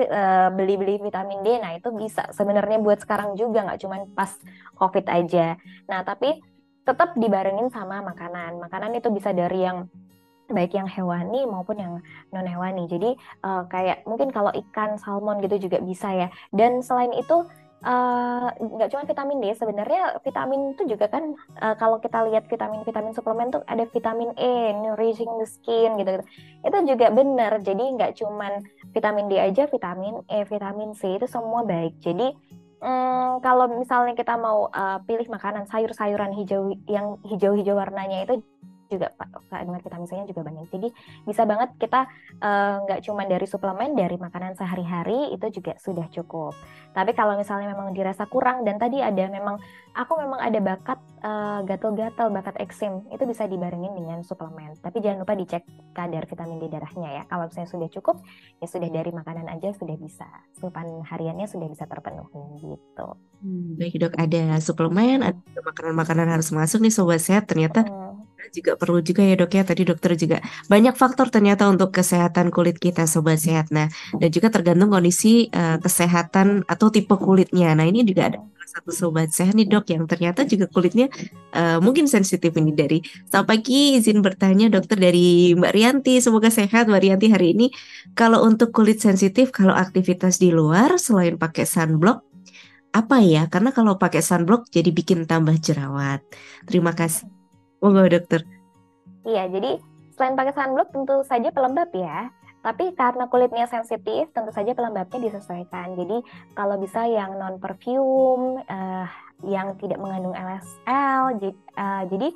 [0.52, 1.56] beli-beli vitamin D.
[1.58, 4.36] Nah itu bisa sebenarnya buat sekarang juga nggak cuma pas
[4.76, 5.56] COVID aja.
[5.88, 6.38] Nah tapi
[6.86, 8.62] tetap dibarengin sama makanan.
[8.62, 9.88] Makanan itu bisa dari yang
[10.46, 11.92] baik yang hewani maupun yang
[12.30, 12.86] non hewani.
[12.86, 16.28] Jadi uh, kayak mungkin kalau ikan salmon gitu juga bisa ya.
[16.54, 21.76] Dan selain itu Eh, nggak uh, cuma vitamin D sebenarnya vitamin itu juga kan uh,
[21.76, 26.24] kalau kita lihat vitamin-vitamin suplemen tuh ada vitamin E nourishing the skin gitu, gitu.
[26.64, 28.64] itu juga benar jadi nggak cuma
[28.96, 32.32] vitamin D aja vitamin E vitamin C itu semua baik jadi
[32.80, 38.40] um, kalau misalnya kita mau uh, pilih makanan sayur-sayuran hijau yang hijau-hijau warnanya itu
[38.88, 39.12] juga
[39.50, 40.66] kandungan vitamin C-nya juga banyak.
[40.70, 40.88] Jadi
[41.26, 42.06] bisa banget kita
[42.40, 46.54] eh, nggak uh, cuma dari suplemen, dari makanan sehari-hari itu juga sudah cukup.
[46.96, 49.60] Tapi kalau misalnya memang dirasa kurang dan tadi ada memang
[49.92, 54.76] aku memang ada bakat uh, gatal-gatal, bakat eksim, itu bisa dibarengin dengan suplemen.
[54.80, 57.22] Tapi jangan lupa dicek kadar vitamin D darahnya ya.
[57.28, 58.16] Kalau misalnya sudah cukup,
[58.60, 60.24] ya sudah dari makanan aja sudah bisa.
[60.56, 63.08] Asupan hariannya sudah bisa terpenuhi gitu.
[63.44, 67.44] Hmm, baik dok, ada suplemen, ada makanan-makanan harus masuk nih sobat sehat.
[67.44, 68.05] Ternyata hmm
[68.52, 69.62] juga perlu juga ya dok ya.
[69.66, 70.38] Tadi dokter juga
[70.70, 73.70] banyak faktor ternyata untuk kesehatan kulit kita sobat sehat.
[73.72, 73.88] Nah
[74.18, 77.74] dan juga tergantung kondisi uh, kesehatan atau tipe kulitnya.
[77.74, 81.08] Nah ini juga ada satu sobat sehat nih dok yang ternyata juga kulitnya
[81.56, 82.98] uh, mungkin sensitif ini dari
[83.30, 86.14] selamat pagi izin bertanya dokter dari Mbak Rianti.
[86.20, 87.66] Semoga sehat Mbak Rianti hari ini.
[88.12, 92.20] Kalau untuk kulit sensitif kalau aktivitas di luar selain pakai sunblock
[92.92, 93.48] apa ya?
[93.48, 96.20] Karena kalau pakai sunblock jadi bikin tambah jerawat.
[96.68, 97.35] Terima kasih
[97.80, 98.42] Monggo dokter.
[99.26, 99.80] Iya, jadi
[100.16, 102.30] selain pakai sunblock tentu saja pelembab ya.
[102.66, 105.94] Tapi karena kulitnya sensitif, tentu saja pelembabnya disesuaikan.
[105.94, 106.18] Jadi
[106.58, 109.06] kalau bisa yang non perfume, uh,
[109.46, 112.28] yang tidak mengandung LSL, jadi, uh, jadi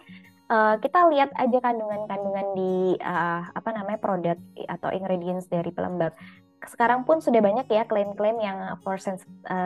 [0.55, 4.39] uh, kita lihat aja kandungan-kandungan di uh, apa namanya produk
[4.71, 6.15] atau ingredients dari pelembab.
[6.63, 9.25] Sekarang pun sudah banyak ya klaim-klaim yang for sens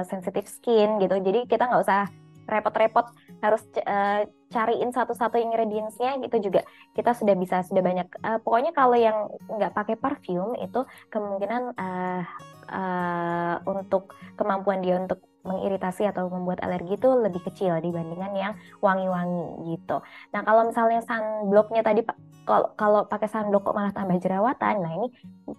[0.08, 1.18] sensitive skin gitu.
[1.20, 2.08] Jadi kita nggak usah
[2.48, 6.62] repot-repot harus uh, cariin satu-satu ingredientsnya gitu juga
[6.94, 12.22] kita sudah bisa sudah banyak uh, pokoknya kalau yang nggak pakai parfum itu kemungkinan uh,
[12.70, 19.76] uh, untuk kemampuan dia untuk mengiritasi atau membuat alergi itu lebih kecil dibandingkan yang wangi-wangi
[19.76, 20.00] gitu.
[20.32, 22.00] Nah kalau misalnya sunblocknya tadi
[22.48, 25.08] kalau kalau pakai sunblock kok malah tambah jerawatan, nah ini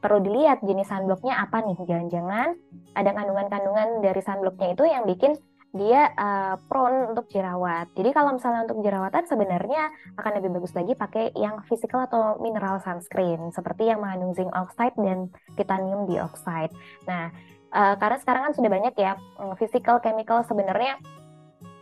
[0.02, 1.78] perlu dilihat jenis sunblocknya apa nih.
[1.86, 2.50] Jangan-jangan
[2.98, 5.38] ada kandungan-kandungan dari sunblocknya itu yang bikin
[5.76, 7.92] dia uh, prone untuk jerawat.
[7.94, 12.80] Jadi kalau misalnya untuk jerawatan sebenarnya akan lebih bagus lagi pakai yang physical atau mineral
[12.80, 15.28] sunscreen seperti yang mengandung zinc oxide dan
[15.60, 16.72] titanium dioxide.
[17.04, 17.36] Nah,
[17.76, 20.96] uh, karena sekarang kan sudah banyak ya mm, physical chemical sebenarnya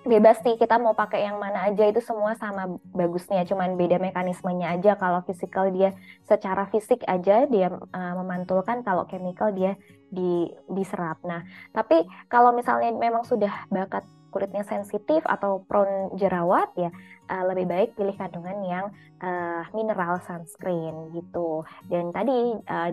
[0.04, 4.76] bebas nih kita mau pakai yang mana aja itu semua sama bagusnya cuman beda mekanismenya
[4.76, 5.96] aja kalau physical dia
[6.28, 9.80] secara fisik aja dia uh, memantulkan kalau chemical dia
[10.14, 11.26] di diserap.
[11.26, 11.42] Nah,
[11.74, 16.90] tapi kalau misalnya memang sudah bakat kulitnya sensitif atau prone jerawat ya
[17.30, 18.86] uh, lebih baik pilih kandungan yang
[19.22, 21.62] uh, mineral sunscreen gitu.
[21.86, 22.90] Dan tadi uh,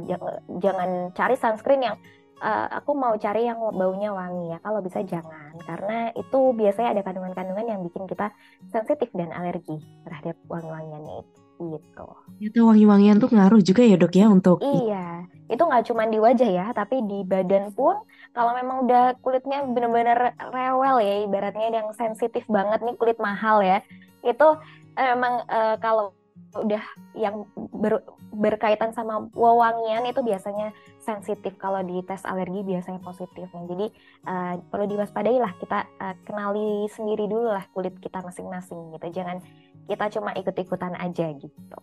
[0.61, 1.97] jangan cari sunscreen yang
[2.45, 4.59] uh, aku mau cari yang baunya wangi ya.
[4.61, 8.29] Kalau bisa jangan karena itu biasanya ada kandungan-kandungan yang bikin kita
[8.69, 12.07] sensitif dan alergi terhadap wangi-wangian itu gitu.
[12.41, 16.49] Itu wangi-wangian tuh ngaruh juga ya dok ya untuk Iya, itu nggak cuma di wajah
[16.49, 18.01] ya, tapi di badan pun
[18.33, 23.85] kalau memang udah kulitnya bener-bener rewel ya, ibaratnya yang sensitif banget nih kulit mahal ya,
[24.25, 24.49] itu
[24.97, 26.17] emang uh, kalau
[26.51, 26.83] udah
[27.15, 28.03] yang ber,
[28.35, 31.55] berkaitan sama wewangian itu biasanya sensitif.
[31.57, 33.87] Kalau di tes alergi biasanya positif jadi
[34.27, 39.23] uh, perlu diwaspadai lah kita uh, kenali sendiri dulu lah kulit kita masing-masing gitu.
[39.23, 39.39] Jangan
[39.87, 41.81] kita cuma ikut-ikutan aja gitu.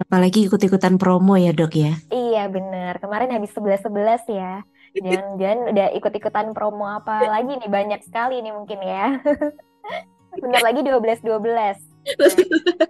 [0.00, 1.92] Apalagi ikut-ikutan promo ya dok ya?
[2.08, 2.96] Iya bener.
[3.00, 4.64] Kemarin habis sebelas sebelas ya.
[4.96, 9.20] Jangan-jangan udah ikut-ikutan promo apa lagi nih banyak sekali nih mungkin ya.
[10.40, 11.20] Bentar lagi dua belas
[12.00, 12.36] dua belas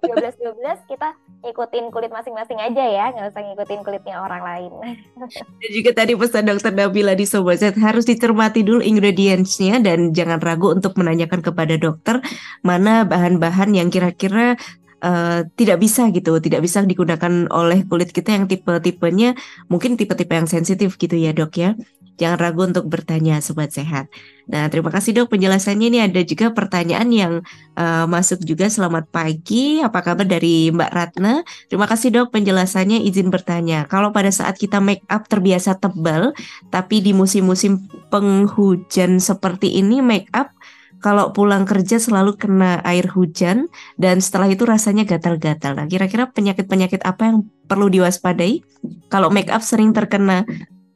[0.00, 1.08] dua belas dua belas kita
[1.40, 4.72] ikutin kulit masing-masing aja ya, nggak usah ngikutin kulitnya orang lain.
[5.60, 10.40] Dan juga tadi pesan dokter Nabila di Sobat Z harus dicermati dulu ingredientsnya dan jangan
[10.40, 12.20] ragu untuk menanyakan kepada dokter
[12.60, 14.56] mana bahan-bahan yang kira-kira
[15.04, 19.36] uh, tidak bisa gitu, tidak bisa digunakan oleh kulit kita yang tipe-tipenya
[19.72, 21.72] mungkin tipe-tipe yang sensitif gitu ya dok ya.
[22.20, 24.12] Jangan ragu untuk bertanya sobat sehat.
[24.44, 27.32] Nah terima kasih dok penjelasannya ini ada juga pertanyaan yang
[27.80, 29.80] uh, masuk juga selamat pagi.
[29.80, 31.40] Apa kabar dari Mbak Ratna?
[31.72, 33.88] Terima kasih dok penjelasannya izin bertanya.
[33.88, 36.36] Kalau pada saat kita make up terbiasa tebal,
[36.68, 40.52] tapi di musim-musim penghujan seperti ini make up
[41.00, 45.72] kalau pulang kerja selalu kena air hujan dan setelah itu rasanya gatal-gatal.
[45.72, 48.60] Nah, kira-kira penyakit-penyakit apa yang perlu diwaspadai
[49.08, 50.44] kalau make up sering terkena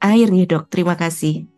[0.05, 0.69] air ya, Dok?
[0.69, 1.49] Terima kasih.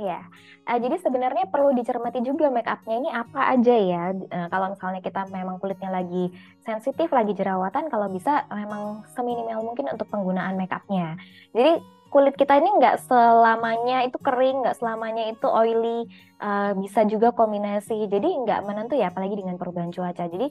[0.00, 0.24] Iya.
[0.64, 4.16] Uh, jadi sebenarnya perlu dicermati juga make upnya ini apa aja ya.
[4.16, 6.32] Uh, kalau misalnya kita memang kulitnya lagi
[6.64, 11.20] sensitif, lagi jerawatan, kalau bisa memang seminimal mungkin untuk penggunaan make upnya.
[11.52, 16.08] Jadi kulit kita ini nggak selamanya itu kering, nggak selamanya itu oily,
[16.40, 18.08] uh, bisa juga kombinasi.
[18.08, 20.24] Jadi nggak menentu ya, apalagi dengan perubahan cuaca.
[20.30, 20.48] Jadi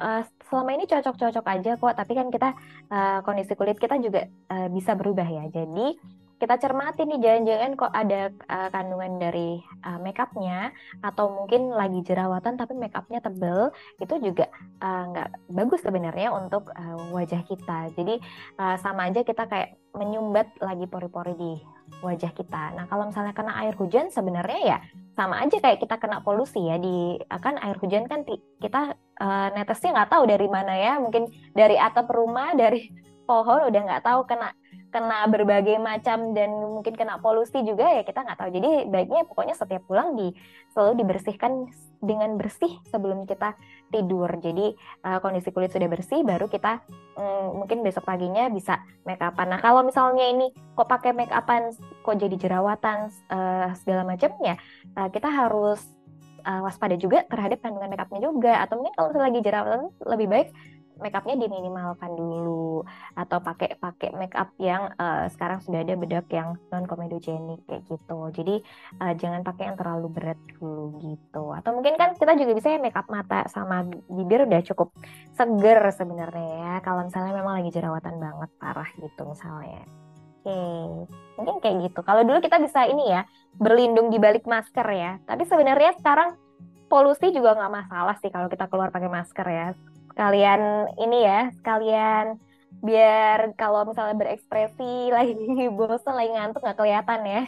[0.00, 2.50] uh, selama ini cocok-cocok aja kok, tapi kan kita
[2.90, 5.46] uh, kondisi kulit kita juga uh, bisa berubah ya.
[5.52, 6.00] Jadi
[6.42, 12.58] kita cermati nih jangan-jangan kok ada uh, kandungan dari uh, makeupnya atau mungkin lagi jerawatan
[12.58, 13.70] tapi makeupnya tebel
[14.02, 14.50] itu juga
[14.82, 17.94] nggak uh, bagus sebenarnya untuk uh, wajah kita.
[17.94, 18.18] Jadi
[18.58, 21.52] uh, sama aja kita kayak menyumbat lagi pori-pori di
[22.02, 22.74] wajah kita.
[22.74, 24.78] Nah kalau misalnya kena air hujan sebenarnya ya
[25.14, 26.74] sama aja kayak kita kena polusi ya.
[26.74, 28.26] Di akan air hujan kan
[28.58, 30.98] kita uh, netesnya nggak tahu dari mana ya.
[30.98, 32.90] Mungkin dari atap rumah dari
[33.30, 34.50] pohon udah nggak tahu kena
[34.92, 38.50] kena berbagai macam dan mungkin kena polusi juga ya kita nggak tahu.
[38.52, 40.36] Jadi baiknya pokoknya setiap pulang di
[40.76, 41.72] selalu dibersihkan
[42.04, 43.56] dengan bersih sebelum kita
[43.88, 44.28] tidur.
[44.36, 44.76] Jadi
[45.08, 46.84] uh, kondisi kulit sudah bersih baru kita
[47.16, 49.48] um, mungkin besok paginya bisa make upan.
[49.48, 51.72] Nah, kalau misalnya ini kok pakai make upan
[52.04, 54.60] kok jadi jerawatan uh, segala macamnya,
[54.92, 55.80] uh, kita harus
[56.44, 60.48] uh, waspada juga terhadap kandungan make upnya juga atau mungkin kalau lagi jerawatan lebih baik
[61.02, 62.86] makeupnya diminimalkan dulu
[63.18, 68.18] atau pakai pakai makeup yang uh, sekarang sudah ada bedak yang non komedogenik kayak gitu.
[68.30, 68.62] Jadi
[69.02, 71.50] uh, jangan pakai yang terlalu berat dulu gitu.
[71.52, 74.94] Atau mungkin kan kita juga bisa ya makeup mata sama bibir udah cukup
[75.34, 76.74] seger sebenarnya ya.
[76.86, 79.84] Kalau misalnya memang lagi jerawatan banget parah gitu misalnya.
[80.42, 80.58] Oke,
[81.38, 82.00] mungkin kayak gitu.
[82.02, 83.22] Kalau dulu kita bisa ini ya,
[83.54, 85.22] berlindung di balik masker ya.
[85.22, 86.34] Tapi sebenarnya sekarang
[86.92, 89.72] polusi juga nggak masalah sih kalau kita keluar pakai masker ya
[90.12, 92.36] sekalian ini ya, sekalian
[92.84, 97.42] biar kalau misalnya berekspresi lagi bosan lagi ngantuk nggak kelihatan ya.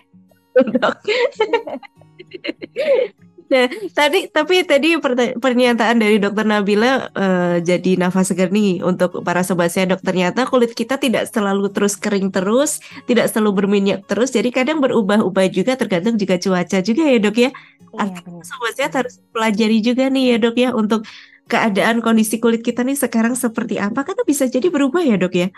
[3.44, 4.96] Nah, tadi tapi tadi
[5.36, 10.48] pernyataan dari dokter Nabila uh, jadi nafas segar nih untuk para sobat saya dok ternyata
[10.48, 15.76] kulit kita tidak selalu terus kering terus, tidak selalu berminyak terus, jadi kadang berubah-ubah juga
[15.76, 17.50] tergantung juga cuaca juga ya dok ya.
[17.94, 21.04] Iya, sobat saya harus pelajari juga nih ya dok ya untuk
[21.46, 24.04] keadaan kondisi kulit kita nih sekarang seperti apa?
[24.04, 25.48] Karena bisa jadi berubah ya dok ya?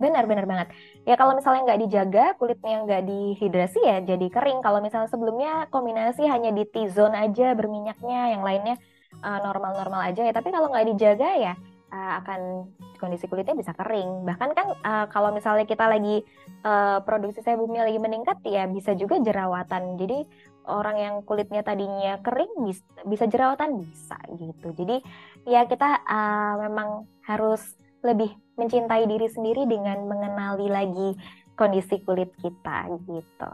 [0.00, 0.68] Benar-benar banget.
[1.04, 4.64] Ya kalau misalnya nggak dijaga kulitnya nggak dihidrasi ya jadi kering.
[4.64, 8.76] Kalau misalnya sebelumnya kombinasi hanya di T-zone aja berminyaknya yang lainnya
[9.20, 10.32] eh, normal-normal uh, aja ya.
[10.32, 11.54] Tapi kalau nggak dijaga ya
[11.92, 12.68] uh, akan
[13.00, 14.24] kondisi kulitnya bisa kering.
[14.24, 16.24] Bahkan kan uh, kalau misalnya kita lagi
[16.64, 19.96] uh, produksi sebumnya lagi meningkat ya bisa juga jerawatan.
[20.00, 20.24] Jadi
[20.68, 22.68] orang yang kulitnya tadinya kering
[23.08, 24.68] bisa, jerawatan bisa gitu.
[24.76, 25.02] Jadi
[25.48, 27.60] ya kita uh, memang harus
[28.04, 31.18] lebih mencintai diri sendiri dengan mengenali lagi
[31.58, 33.50] kondisi kulit kita gitu.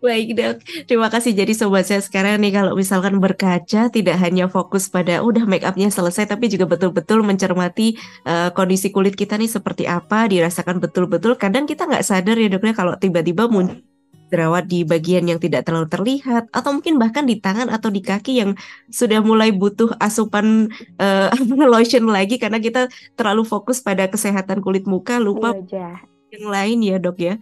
[0.00, 0.56] Baik dok,
[0.88, 1.36] terima kasih.
[1.36, 5.92] Jadi sobat saya sekarang nih kalau misalkan berkaca tidak hanya fokus pada udah make upnya
[5.92, 11.36] selesai, tapi juga betul-betul mencermati uh, kondisi kulit kita nih seperti apa, dirasakan betul-betul.
[11.36, 13.89] Kadang kita nggak sadar ya doknya kalau tiba-tiba muncul
[14.30, 18.40] jerawat di bagian yang tidak terlalu terlihat atau mungkin bahkan di tangan atau di kaki
[18.40, 18.54] yang
[18.88, 20.70] sudah mulai butuh asupan
[21.02, 21.28] uh,
[21.72, 22.86] lotion lagi karena kita
[23.18, 26.00] terlalu fokus pada kesehatan kulit muka lupa Wajah.
[26.30, 27.34] yang lain ya dok ya.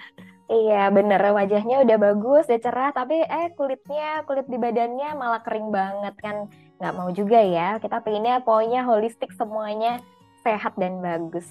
[0.49, 1.21] Iya bener.
[1.21, 6.49] Wajahnya udah bagus udah cerah tapi eh kulitnya kulit di badannya malah kering banget kan.
[6.81, 10.01] Nggak mau juga ya kita pengennya pokoknya holistik semuanya
[10.41, 11.45] sehat dan bagus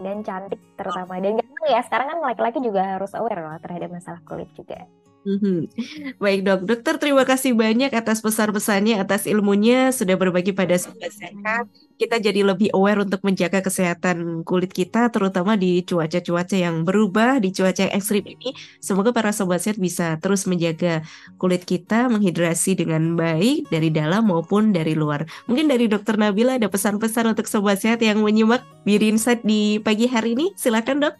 [0.00, 1.38] dan cantik terutama dan
[1.68, 4.88] ya sekarang kan laki-laki juga harus aware loh terhadap masalah kulit juga.
[5.28, 5.58] Mm-hmm.
[6.22, 11.68] Baik dok, dokter terima kasih banyak atas pesan-pesannya, atas ilmunya sudah berbagi pada sobat sehat.
[11.98, 17.50] Kita jadi lebih aware untuk menjaga kesehatan kulit kita, terutama di cuaca-cuaca yang berubah, di
[17.50, 18.54] cuaca yang ekstrim ini.
[18.78, 21.02] Semoga para sobat sehat bisa terus menjaga
[21.42, 25.26] kulit kita menghidrasi dengan baik dari dalam maupun dari luar.
[25.50, 30.06] Mungkin dari dokter Nabila ada pesan-pesan untuk sobat sehat yang menyimak Beauty Insight di pagi
[30.06, 30.54] hari ini.
[30.54, 31.14] Silakan dok.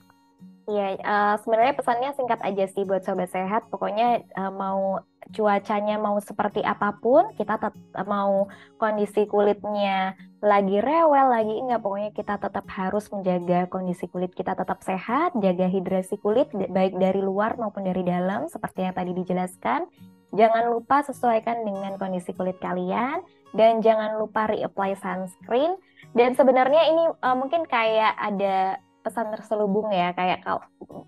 [0.68, 3.66] Iya, uh, sebenarnya pesannya singkat aja sih buat sobat sehat.
[3.72, 5.00] Pokoknya uh, mau
[5.32, 7.74] cuacanya mau seperti apa pun, kita tetap
[8.04, 14.54] mau kondisi kulitnya lagi rewel, lagi enggak, pokoknya kita tetap harus menjaga kondisi kulit kita
[14.54, 19.90] tetap sehat, jaga hidrasi kulit baik dari luar maupun dari dalam seperti yang tadi dijelaskan.
[20.30, 23.24] Jangan lupa sesuaikan dengan kondisi kulit kalian
[23.56, 25.74] dan jangan lupa reapply sunscreen.
[26.14, 30.44] Dan sebenarnya ini uh, mungkin kayak ada pesan terselubung ya kayak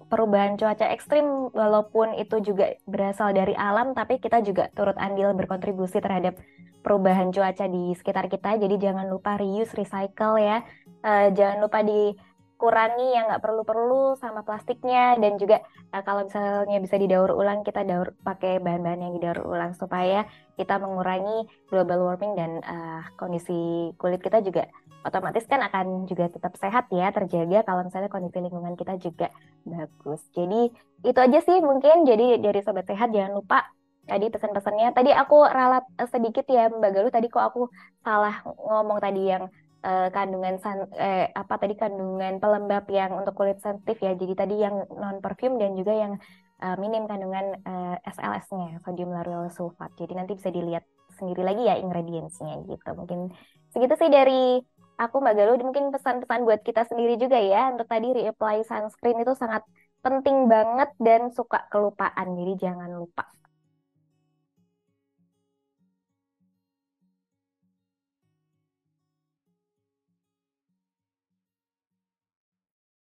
[0.09, 6.01] perubahan cuaca ekstrim walaupun itu juga berasal dari alam tapi kita juga turut andil berkontribusi
[6.01, 6.41] terhadap
[6.81, 10.64] perubahan cuaca di sekitar kita jadi jangan lupa reuse recycle ya.
[11.01, 15.16] Uh, jangan lupa dikurangi yang nggak perlu-perlu sama plastiknya.
[15.20, 15.61] Dan juga
[15.93, 20.24] uh, kalau misalnya bisa didaur ulang kita daur pakai bahan-bahan yang didaur ulang supaya
[20.57, 24.68] kita mengurangi global warming dan uh, kondisi kulit kita juga
[25.01, 29.33] otomatis kan akan juga tetap sehat ya terjaga kalau misalnya kondisi lingkungan kita juga
[29.64, 30.20] bagus.
[30.37, 30.68] Jadi
[31.05, 32.05] itu aja sih mungkin.
[32.05, 33.64] Jadi dari sobat sehat jangan lupa
[34.11, 34.91] tadi pesan-pesannya.
[34.91, 37.63] Tadi aku ralat eh, sedikit ya Mbak Galuh tadi kok aku
[38.03, 39.47] salah ngomong tadi yang
[39.87, 44.13] uh, kandungan san, eh, apa tadi kandungan pelembab yang untuk kulit sensitif ya.
[44.19, 46.13] Jadi tadi yang non perfume dan juga yang
[46.59, 49.95] uh, minim kandungan uh, SLS-nya sodium lauryl sulfat.
[49.95, 50.83] Jadi nanti bisa dilihat
[51.15, 52.91] sendiri lagi ya ingredientsnya gitu.
[52.99, 53.31] Mungkin
[53.71, 54.59] segitu sih dari
[55.01, 59.33] aku Mbak Galuh mungkin pesan-pesan buat kita sendiri juga ya untuk tadi reapply sunscreen itu
[59.33, 59.65] sangat
[60.05, 63.25] penting banget dan suka kelupaan jadi jangan lupa